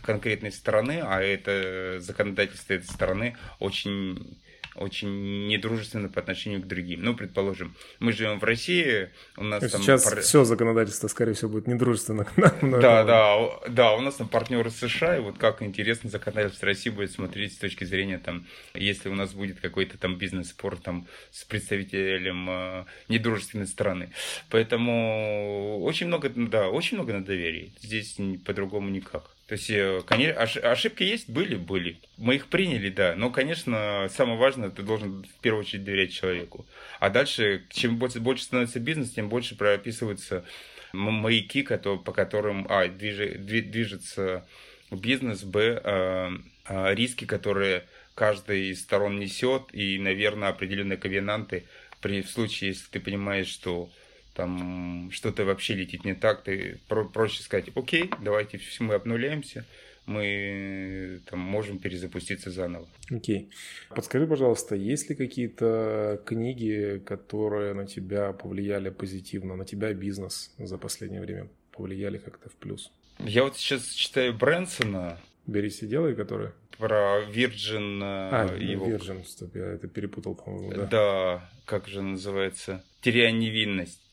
конкретной 0.03 0.53
страны, 0.53 1.01
а 1.03 1.21
это 1.21 2.01
законодательство 2.01 2.75
этой 2.75 2.87
страны 2.87 3.37
очень 3.59 4.38
очень 4.75 5.47
недружественно 5.47 6.09
по 6.09 6.21
отношению 6.21 6.62
к 6.62 6.66
другим. 6.66 7.03
Ну, 7.03 7.14
предположим, 7.14 7.75
мы 7.99 8.12
живем 8.12 8.38
в 8.38 8.45
России, 8.45 9.11
у 9.37 9.45
нас 9.45 9.62
Сейчас 9.62 9.73
там... 9.73 9.83
Сейчас 9.83 10.25
все 10.25 10.45
законодательство, 10.45 11.09
скорее 11.09 11.35
всего, 11.35 11.51
будет 11.51 11.66
недружественно. 11.66 12.27
Да, 12.81 13.05
да, 13.05 13.61
да, 13.69 13.93
у 13.95 14.01
нас 14.01 14.14
там 14.14 14.29
партнеры 14.29 14.71
США, 14.71 15.16
и 15.16 15.21
вот 15.21 15.38
как 15.38 15.62
интересно 15.62 16.09
законодательство 16.09 16.66
России 16.66 16.90
будет 16.90 17.11
смотреть 17.11 17.55
с 17.55 17.59
точки 17.59 17.85
зрения, 17.85 18.19
там, 18.19 18.47
если 18.75 19.09
у 19.09 19.14
нас 19.14 19.33
будет 19.33 19.61
какой-то 19.61 19.99
там 19.99 20.16
бизнес-спор 20.16 20.77
там 20.79 21.07
с 21.31 21.45
представителем 21.45 22.49
э, 22.49 22.85
недружественной 23.09 23.66
страны. 23.66 24.12
Поэтому 24.51 25.81
очень 25.83 26.07
много, 26.07 26.31
да, 26.31 26.69
очень 26.69 26.97
много 26.97 27.12
на 27.12 27.25
доверии. 27.25 27.75
Здесь 27.81 28.16
по-другому 28.45 28.88
никак. 28.88 29.31
То 29.50 29.54
есть, 29.54 29.68
э, 29.68 30.00
конечно, 30.06 30.40
ошибки 30.70 31.02
есть, 31.02 31.28
были, 31.28 31.56
были. 31.56 31.98
Мы 32.16 32.36
их 32.36 32.46
приняли, 32.46 32.88
да. 32.88 33.16
Но, 33.16 33.30
конечно, 33.30 34.06
самое 34.08 34.38
важное, 34.38 34.70
ты 34.70 34.84
должен 34.84 35.24
в 35.24 35.40
первую 35.42 35.64
очередь 35.64 35.82
доверять 35.82 36.12
человеку. 36.12 36.66
А 37.00 37.10
дальше, 37.10 37.64
чем 37.70 37.96
больше, 37.98 38.44
становится 38.44 38.78
бизнес, 38.78 39.10
тем 39.10 39.28
больше 39.28 39.56
прописываются 39.56 40.44
маяки, 40.92 41.64
по 41.64 42.12
которым, 42.12 42.64
а, 42.70 42.86
движется 42.86 44.46
бизнес, 44.92 45.42
б, 45.42 45.80
а, 45.82 46.32
а, 46.66 46.94
риски, 46.94 47.24
которые 47.24 47.88
каждая 48.14 48.58
из 48.58 48.80
сторон 48.80 49.18
несет, 49.18 49.62
и, 49.72 49.98
наверное, 49.98 50.50
определенные 50.50 50.96
ковенанты 50.96 51.64
при 52.00 52.22
в 52.22 52.30
случае, 52.30 52.70
если 52.70 52.86
ты 52.88 53.00
понимаешь, 53.00 53.48
что 53.48 53.90
там 54.35 55.11
что-то 55.12 55.45
вообще 55.45 55.75
летит 55.75 56.05
не 56.05 56.14
так, 56.14 56.43
ты 56.43 56.81
про 56.88 57.05
проще 57.05 57.43
сказать, 57.43 57.71
окей, 57.75 58.11
давайте 58.23 58.59
все 58.59 58.85
мы 58.85 58.95
обнуляемся, 58.95 59.66
мы 60.07 61.21
там 61.29 61.38
можем 61.40 61.79
перезапуститься 61.79 62.51
заново. 62.51 62.88
Окей. 63.11 63.51
Подскажи, 63.90 64.27
пожалуйста, 64.27 64.75
есть 64.75 65.09
ли 65.11 65.16
какие-то 65.16 66.21
книги, 66.27 67.03
которые 67.05 67.75
на 67.75 67.87
тебя 67.87 68.33
повлияли 68.33 68.90
позитивно, 68.90 69.57
на 69.57 69.64
тебя 69.64 69.93
бизнес 69.93 70.53
за 70.59 70.79
последнее 70.79 71.21
время 71.21 71.49
повлияли 71.73 72.19
как-то 72.19 72.49
в 72.49 72.55
плюс? 72.55 72.90
Я 73.19 73.45
вот 73.45 73.57
сейчас 73.57 73.88
читаю 73.90 74.35
Брэнсона. 74.35 75.21
«Берись 75.47 75.83
и 75.83 75.87
делай», 75.87 76.14
который? 76.14 76.51
Про 76.79 77.25
Virgin. 77.25 78.01
А, 78.03 78.57
его... 78.57 78.87
Virgin, 78.87 79.25
стоп, 79.25 79.57
я 79.57 79.66
это 79.66 79.88
перепутал, 79.88 80.35
по-моему, 80.35 80.73
да? 80.73 80.87
Да, 80.87 81.51
как 81.64 81.88
же 81.88 82.03
называется? 82.03 82.85
«Теряя 83.01 83.33
невинность». 83.33 84.10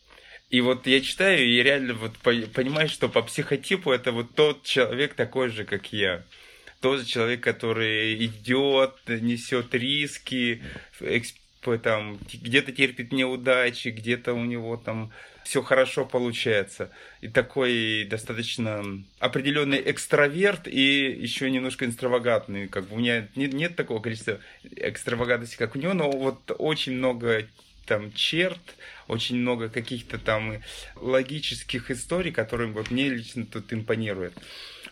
И 0.49 0.61
вот 0.61 0.87
я 0.87 1.01
читаю 1.01 1.45
и 1.45 1.61
реально 1.61 1.93
вот 1.93 2.17
понимаю, 2.19 2.87
что 2.87 3.09
по 3.09 3.21
психотипу 3.21 3.91
это 3.91 4.11
вот 4.11 4.33
тот 4.33 4.63
человек 4.63 5.13
такой 5.13 5.49
же, 5.49 5.65
как 5.65 5.91
я. 5.91 6.23
Тот 6.79 6.99
же 6.99 7.05
человек, 7.05 7.41
который 7.41 8.15
идет, 8.25 8.93
несет 9.07 9.73
риски, 9.73 10.61
там, 11.83 12.17
где-то 12.31 12.71
терпит 12.71 13.11
неудачи, 13.11 13.89
где-то 13.89 14.33
у 14.33 14.45
него 14.45 14.77
там 14.77 15.11
все 15.43 15.61
хорошо 15.61 16.05
получается. 16.05 16.91
И 17.19 17.27
такой 17.27 18.05
достаточно 18.05 18.83
определенный 19.19 19.81
экстраверт 19.91 20.67
и 20.67 21.11
еще 21.11 21.49
немножко 21.51 21.85
экстравагантный. 21.85 22.67
Как 22.67 22.87
бы 22.87 22.95
у 22.95 22.99
меня 22.99 23.27
нет, 23.35 23.53
нет 23.53 23.75
такого 23.75 24.01
количества 24.01 24.39
экстравагантности, 24.75 25.57
как 25.57 25.75
у 25.75 25.79
него, 25.79 25.93
но 25.93 26.09
вот 26.09 26.51
очень 26.57 26.93
много 26.93 27.47
там 27.85 28.13
черт, 28.13 28.59
очень 29.07 29.37
много 29.37 29.69
каких-то 29.69 30.17
там 30.17 30.61
логических 30.95 31.91
историй, 31.91 32.31
которые 32.31 32.71
вот 32.71 32.91
мне 32.91 33.09
лично 33.09 33.45
тут 33.45 33.73
импонируют. 33.73 34.33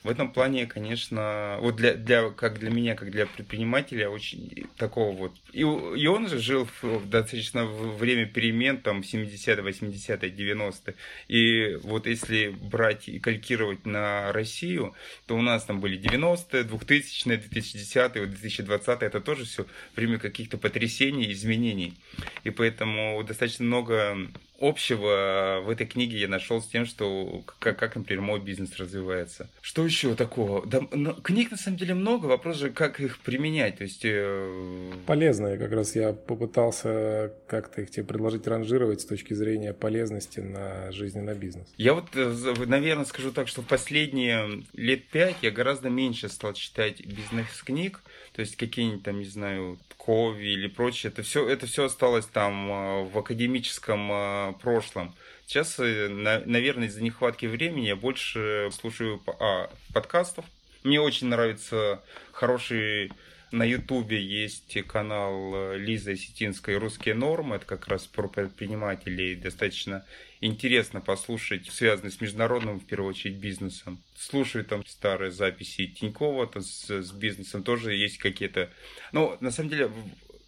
В 0.05 0.09
этом 0.09 0.31
плане, 0.31 0.67
конечно, 0.67 1.57
вот 1.61 1.77
для, 1.77 1.95
для, 1.95 2.29
как 2.29 2.59
для 2.59 2.69
меня, 2.69 2.93
как 2.93 3.09
для 3.09 3.25
предпринимателя, 3.25 4.07
очень 4.07 4.67
такого 4.77 5.17
вот. 5.17 5.31
И, 5.51 5.61
и 5.61 6.05
он 6.05 6.29
же 6.29 6.37
жил 6.37 6.65
в, 6.65 6.83
в 6.83 7.09
достаточно 7.09 7.65
время 7.65 8.27
перемен, 8.27 8.77
там, 8.77 8.99
70-е, 8.99 9.63
80-е, 9.63 10.29
90-е. 10.29 10.95
И 11.27 11.79
вот 11.81 12.05
если 12.05 12.49
брать 12.49 13.09
и 13.09 13.17
калькировать 13.17 13.87
на 13.87 14.31
Россию, 14.31 14.93
то 15.25 15.35
у 15.35 15.41
нас 15.41 15.63
там 15.63 15.79
были 15.79 15.99
90-е, 15.99 16.65
2000-е, 16.65 17.37
2010-е, 17.37 18.25
2020-е. 18.27 19.07
Это 19.07 19.21
тоже 19.21 19.45
все 19.45 19.65
время 19.95 20.19
каких-то 20.19 20.59
потрясений, 20.59 21.31
изменений. 21.31 21.95
И 22.43 22.51
поэтому 22.51 23.23
достаточно 23.23 23.65
много 23.65 24.04
um, 24.11 24.33
общего 24.67 25.61
в 25.63 25.69
этой 25.69 25.85
книге 25.85 26.19
я 26.19 26.27
нашел 26.27 26.61
с 26.61 26.67
тем, 26.67 26.85
что 26.85 27.43
как, 27.59 27.77
как 27.77 27.95
например, 27.95 28.21
мой 28.21 28.39
бизнес 28.39 28.77
развивается. 28.77 29.49
Что 29.61 29.85
еще 29.85 30.15
такого? 30.15 30.65
Да, 30.65 30.81
ну, 30.91 31.13
книг 31.13 31.51
на 31.51 31.57
самом 31.57 31.77
деле 31.77 31.93
много, 31.93 32.25
вопрос 32.25 32.57
же, 32.57 32.69
как 32.69 32.99
их 32.99 33.19
применять. 33.19 33.77
То 33.77 33.83
есть... 33.83 34.01
Э... 34.03 34.91
Полезные, 35.05 35.57
как 35.57 35.71
раз 35.71 35.95
я 35.95 36.13
попытался 36.13 37.31
как-то 37.47 37.81
их 37.81 37.91
тебе 37.91 38.05
предложить 38.05 38.47
ранжировать 38.47 39.01
с 39.01 39.05
точки 39.05 39.33
зрения 39.33 39.73
полезности 39.73 40.39
на 40.39 40.91
жизнь 40.91 41.19
и 41.19 41.21
на 41.21 41.33
бизнес. 41.33 41.67
Я 41.77 41.93
вот, 41.93 42.07
э, 42.15 42.53
наверное, 42.65 43.05
скажу 43.05 43.31
так, 43.31 43.47
что 43.47 43.61
в 43.61 43.67
последние 43.67 44.63
лет 44.73 45.07
пять 45.07 45.37
я 45.41 45.51
гораздо 45.51 45.89
меньше 45.89 46.29
стал 46.29 46.53
читать 46.53 47.05
бизнес-книг, 47.05 48.01
то 48.33 48.41
есть 48.41 48.55
какие-нибудь 48.55 49.03
там, 49.03 49.19
не 49.19 49.25
знаю, 49.25 49.77
Кови 49.97 50.53
или 50.53 50.67
прочее, 50.67 51.11
это 51.11 51.23
все, 51.23 51.47
это 51.47 51.65
все 51.65 51.85
осталось 51.85 52.25
там 52.25 52.71
э, 52.71 53.03
в 53.05 53.17
академическом 53.17 54.11
э, 54.11 54.53
прошлом. 54.55 55.15
Сейчас, 55.45 55.77
наверное, 55.77 56.87
из-за 56.87 57.03
нехватки 57.03 57.45
времени 57.45 57.87
я 57.87 57.95
больше 57.95 58.69
слушаю 58.71 59.21
а, 59.39 59.69
подкастов. 59.93 60.45
Мне 60.83 60.99
очень 60.99 61.27
нравится 61.27 62.01
хороший 62.31 63.11
на 63.51 63.63
Ютубе 63.63 64.21
есть 64.21 64.77
канал 64.87 65.75
Лизы 65.75 66.13
Осетинской 66.13 66.77
«Русские 66.77 67.15
нормы». 67.15 67.55
Это 67.55 67.65
как 67.65 67.87
раз 67.87 68.05
про 68.05 68.27
предпринимателей. 68.27 69.35
Достаточно 69.35 70.05
интересно 70.41 70.99
послушать, 70.99 71.71
связанные 71.71 72.11
с 72.11 72.19
международным, 72.19 72.79
в 72.79 72.85
первую 72.85 73.11
очередь, 73.11 73.37
бизнесом. 73.37 74.03
Слушаю 74.17 74.65
там 74.65 74.85
старые 74.85 75.31
записи 75.31 75.87
Тинькова 75.87 76.47
там, 76.47 76.63
с, 76.63 76.89
с 76.89 77.11
бизнесом. 77.11 77.63
Тоже 77.63 77.93
есть 77.93 78.17
какие-то... 78.17 78.71
Ну, 79.11 79.37
на 79.39 79.51
самом 79.51 79.69
деле, 79.69 79.91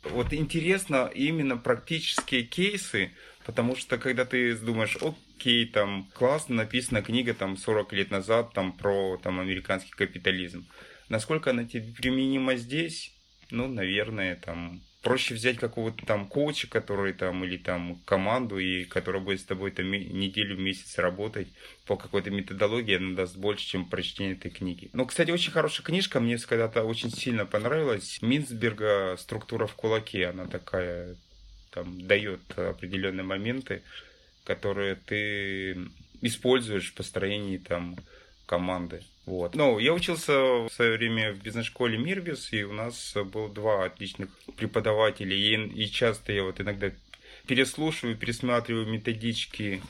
вот 0.04 0.34
интересно 0.34 1.10
именно 1.14 1.56
практические 1.56 2.44
кейсы, 2.44 3.12
потому 3.48 3.78
что 3.78 3.98
когда 3.98 4.26
ты 4.26 4.56
думаешь, 4.56 4.98
окей, 5.02 5.66
там 5.66 6.10
классно 6.14 6.56
написана 6.56 7.02
книга 7.02 7.34
там 7.34 7.58
40 7.58 7.94
лет 7.94 8.12
назад 8.12 8.54
там 8.54 8.74
про 8.74 9.18
там 9.24 9.40
американский 9.40 9.92
капитализм. 9.92 10.68
Насколько 11.10 11.52
она 11.52 11.64
тебе 11.64 11.94
применима 11.94 12.58
здесь? 12.58 13.14
Ну, 13.50 13.68
наверное, 13.68 14.36
там 14.36 14.82
проще 15.02 15.34
взять 15.34 15.58
какого-то 15.58 16.06
там 16.06 16.28
коуча, 16.28 16.68
который 16.68 17.14
там, 17.14 17.46
или 17.46 17.56
там 17.56 18.02
команду, 18.04 18.60
и 18.60 18.84
которая 18.84 19.22
будет 19.22 19.40
с 19.40 19.46
тобой 19.46 19.72
там 19.72 19.90
неделю, 19.90 20.58
месяц 20.58 20.98
работать 20.98 21.48
по 21.86 21.96
какой-то 21.96 22.30
методологии, 22.30 22.98
она 22.98 23.16
даст 23.16 23.38
больше, 23.38 23.66
чем 23.66 23.86
прочтение 23.86 24.34
этой 24.34 24.52
книги. 24.52 24.90
Ну, 24.92 25.06
кстати, 25.06 25.32
очень 25.32 25.54
хорошая 25.54 25.86
книжка, 25.86 26.20
мне 26.20 26.38
когда-то 26.38 26.84
очень 26.84 27.10
сильно 27.10 27.46
понравилась. 27.46 28.22
Минсберга 28.22 29.16
«Структура 29.18 29.66
в 29.66 29.76
кулаке», 29.76 30.28
она 30.28 30.46
такая, 30.46 31.16
там, 31.72 32.02
дает 32.02 32.42
определенные 32.56 33.24
моменты, 33.24 33.82
которые 34.44 34.96
ты 34.96 35.78
используешь 36.22 36.92
в 36.92 36.96
построении 36.96 37.58
там 37.58 37.98
команды. 38.46 39.04
Вот. 39.26 39.56
Ну, 39.56 39.78
я 39.78 39.94
учился 39.94 40.34
в 40.34 40.70
свое 40.70 40.98
время 40.98 41.34
в 41.34 41.44
бизнес-школе 41.44 41.98
Мирбис, 41.98 42.54
и 42.54 42.64
у 42.64 42.72
нас 42.72 43.14
было 43.32 43.50
два 43.50 43.86
отличных 43.86 44.30
преподавателя. 44.56 45.36
И, 45.36 45.84
и 45.84 45.92
часто 45.92 46.32
я 46.32 46.44
вот 46.44 46.62
иногда 46.62 46.92
переслушиваю, 47.46 48.18
пересматриваю 48.18 48.88
методички 48.88 49.82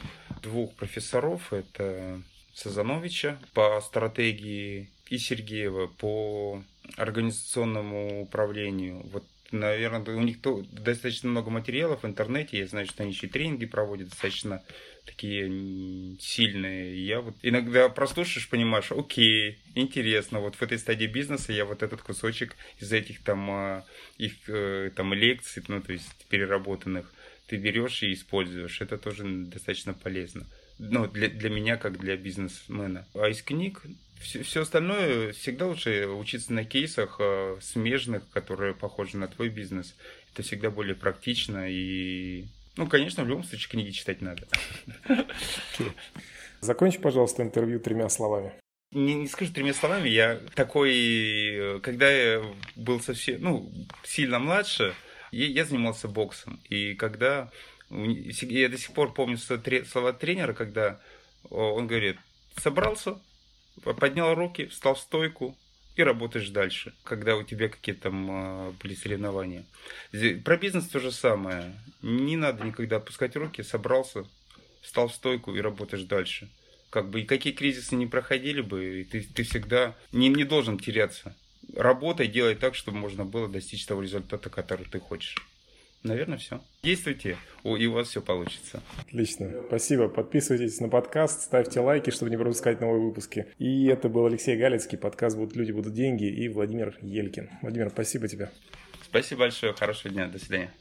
двух 0.42 0.74
профессоров. 0.74 1.54
Это 1.54 2.22
Сазановича 2.54 3.38
по 3.54 3.80
стратегии 3.82 4.90
и 5.10 5.20
Сергеева 5.20 5.86
по 5.86 6.64
организационному 6.96 8.24
управлению. 8.24 9.04
Вот 9.12 9.24
наверное, 9.52 10.16
у 10.16 10.22
них 10.22 10.38
достаточно 10.42 11.30
много 11.30 11.50
материалов 11.50 12.04
в 12.04 12.06
интернете. 12.06 12.60
Я 12.60 12.68
знаю, 12.68 12.86
что 12.86 13.04
они 13.04 13.12
еще 13.12 13.28
тренинги 13.28 13.66
проводят 13.66 14.10
достаточно 14.10 14.64
такие 15.06 16.18
сильные. 16.20 17.06
Я 17.06 17.22
вот 17.22 17.36
иногда 17.42 17.90
прослушаешь, 17.90 18.50
понимаешь, 18.50 18.92
окей, 18.92 19.60
интересно, 19.76 20.40
вот 20.40 20.56
в 20.56 20.62
этой 20.62 20.78
стадии 20.78 21.08
бизнеса 21.08 21.54
я 21.54 21.66
вот 21.66 21.82
этот 21.82 22.02
кусочек 22.02 22.56
из 22.80 22.92
этих 22.92 23.24
там 23.24 23.50
а, 23.50 23.86
их 24.18 24.34
э, 24.48 24.92
там 24.96 25.14
лекций, 25.14 25.64
ну 25.68 25.82
то 25.82 25.94
есть 25.94 26.26
переработанных, 26.30 27.12
ты 27.48 27.56
берешь 27.56 28.04
и 28.04 28.14
используешь. 28.14 28.82
Это 28.82 28.98
тоже 28.98 29.24
достаточно 29.26 29.94
полезно. 29.94 30.46
Ну, 30.80 31.08
для, 31.08 31.28
для 31.28 31.50
меня, 31.50 31.78
как 31.78 31.98
для 31.98 32.16
бизнесмена. 32.18 33.08
А 33.16 33.30
из 33.30 33.42
книг 33.42 33.82
все, 34.20 34.44
все 34.44 34.62
остальное 34.62 35.32
всегда 35.34 35.68
лучше 35.68 36.08
учиться 36.08 36.54
на 36.54 36.66
кейсах 36.66 37.18
э, 37.20 37.58
смежных, 37.62 38.30
которые 38.30 38.74
похожи 38.74 39.18
на 39.18 39.28
твой 39.28 39.50
бизнес. 39.50 39.96
Это 40.34 40.44
всегда 40.44 40.70
более 40.70 40.96
практично 40.96 41.70
и 41.70 42.46
ну, 42.78 42.88
конечно, 42.88 43.24
в 43.24 43.28
любом 43.28 43.44
случае 43.44 43.70
книги 43.70 43.90
читать 43.90 44.22
надо. 44.22 44.48
Закончи, 46.62 47.00
пожалуйста, 47.00 47.42
интервью 47.42 47.80
тремя 47.80 48.08
словами. 48.08 48.54
Не, 48.92 49.16
не 49.16 49.28
скажу 49.28 49.52
тремя 49.52 49.74
словами, 49.74 50.10
я 50.10 50.40
такой, 50.54 51.80
когда 51.82 52.10
я 52.10 52.44
был 52.76 53.02
совсем, 53.02 53.42
ну, 53.42 53.72
сильно 54.04 54.40
младше, 54.40 54.94
я, 55.32 55.48
я 55.48 55.66
занимался 55.66 56.08
боксом. 56.08 56.62
И 56.70 56.94
когда, 56.94 57.52
я 57.90 58.70
до 58.70 58.78
сих 58.78 58.92
пор 58.92 59.14
помню 59.14 59.38
слова 59.38 60.14
тренера, 60.14 60.54
когда 60.54 61.00
он 61.50 61.88
говорит, 61.88 62.18
собрался, 62.58 63.20
поднял 63.84 64.34
руки, 64.36 64.68
встал 64.68 64.96
в 64.96 65.00
стойку, 65.00 65.58
и 65.98 66.04
работаешь 66.04 66.50
дальше, 66.50 66.94
когда 67.04 67.36
у 67.36 67.44
тебя 67.44 67.70
какие-то 67.70 68.04
там 68.04 68.28
а, 68.30 68.74
были 68.82 68.94
соревнования. 68.94 69.66
Про 70.46 70.58
бизнес 70.58 70.88
то 70.88 71.00
же 71.00 71.12
самое. 71.12 71.74
Не 72.04 72.38
надо 72.38 72.64
никогда 72.64 72.98
опускать 72.98 73.36
руки, 73.36 73.64
собрался, 73.64 74.26
встал 74.82 75.08
в 75.08 75.16
стойку 75.16 75.56
и 75.56 75.60
работаешь 75.60 76.04
дальше. 76.04 76.50
Как 76.92 77.10
бы 77.10 77.22
и 77.22 77.26
какие 77.26 77.52
кризисы 77.52 77.96
не 77.96 78.06
проходили 78.06 78.62
бы, 78.62 79.06
ты, 79.12 79.24
ты 79.24 79.44
всегда 79.44 79.96
не, 80.12 80.30
не 80.30 80.44
должен 80.44 80.78
теряться. 80.78 81.36
Работай, 81.76 82.28
делай 82.28 82.56
так, 82.56 82.76
чтобы 82.76 82.98
можно 82.98 83.26
было 83.26 83.48
достичь 83.48 83.86
того 83.86 84.04
результата, 84.04 84.50
который 84.50 84.86
ты 84.86 85.00
хочешь. 85.00 85.36
Наверное, 86.08 86.38
все. 86.38 86.62
Действуйте, 86.84 87.38
и 87.64 87.86
у 87.86 87.92
вас 87.94 88.10
все 88.10 88.22
получится. 88.22 88.82
Отлично. 89.00 89.52
Спасибо. 89.68 90.08
Подписывайтесь 90.08 90.80
на 90.80 90.90
подкаст, 90.90 91.42
ставьте 91.42 91.80
лайки, 91.80 92.10
чтобы 92.10 92.32
не 92.32 92.38
пропускать 92.38 92.82
новые 92.82 93.02
выпуски. 93.02 93.48
И 93.58 93.88
это 93.88 94.10
был 94.10 94.26
Алексей 94.26 94.58
Галицкий, 94.58 94.98
подкаст 94.98 95.38
«Будут 95.38 95.56
люди, 95.56 95.72
будут 95.72 95.94
деньги» 95.94 96.26
и 96.26 96.48
Владимир 96.50 96.98
Елькин. 97.02 97.50
Владимир, 97.62 97.90
спасибо 97.90 98.28
тебе. 98.28 98.50
Спасибо 99.04 99.42
большое. 99.42 99.74
Хорошего 99.74 100.14
дня. 100.14 100.28
До 100.28 100.40
свидания. 100.40 100.72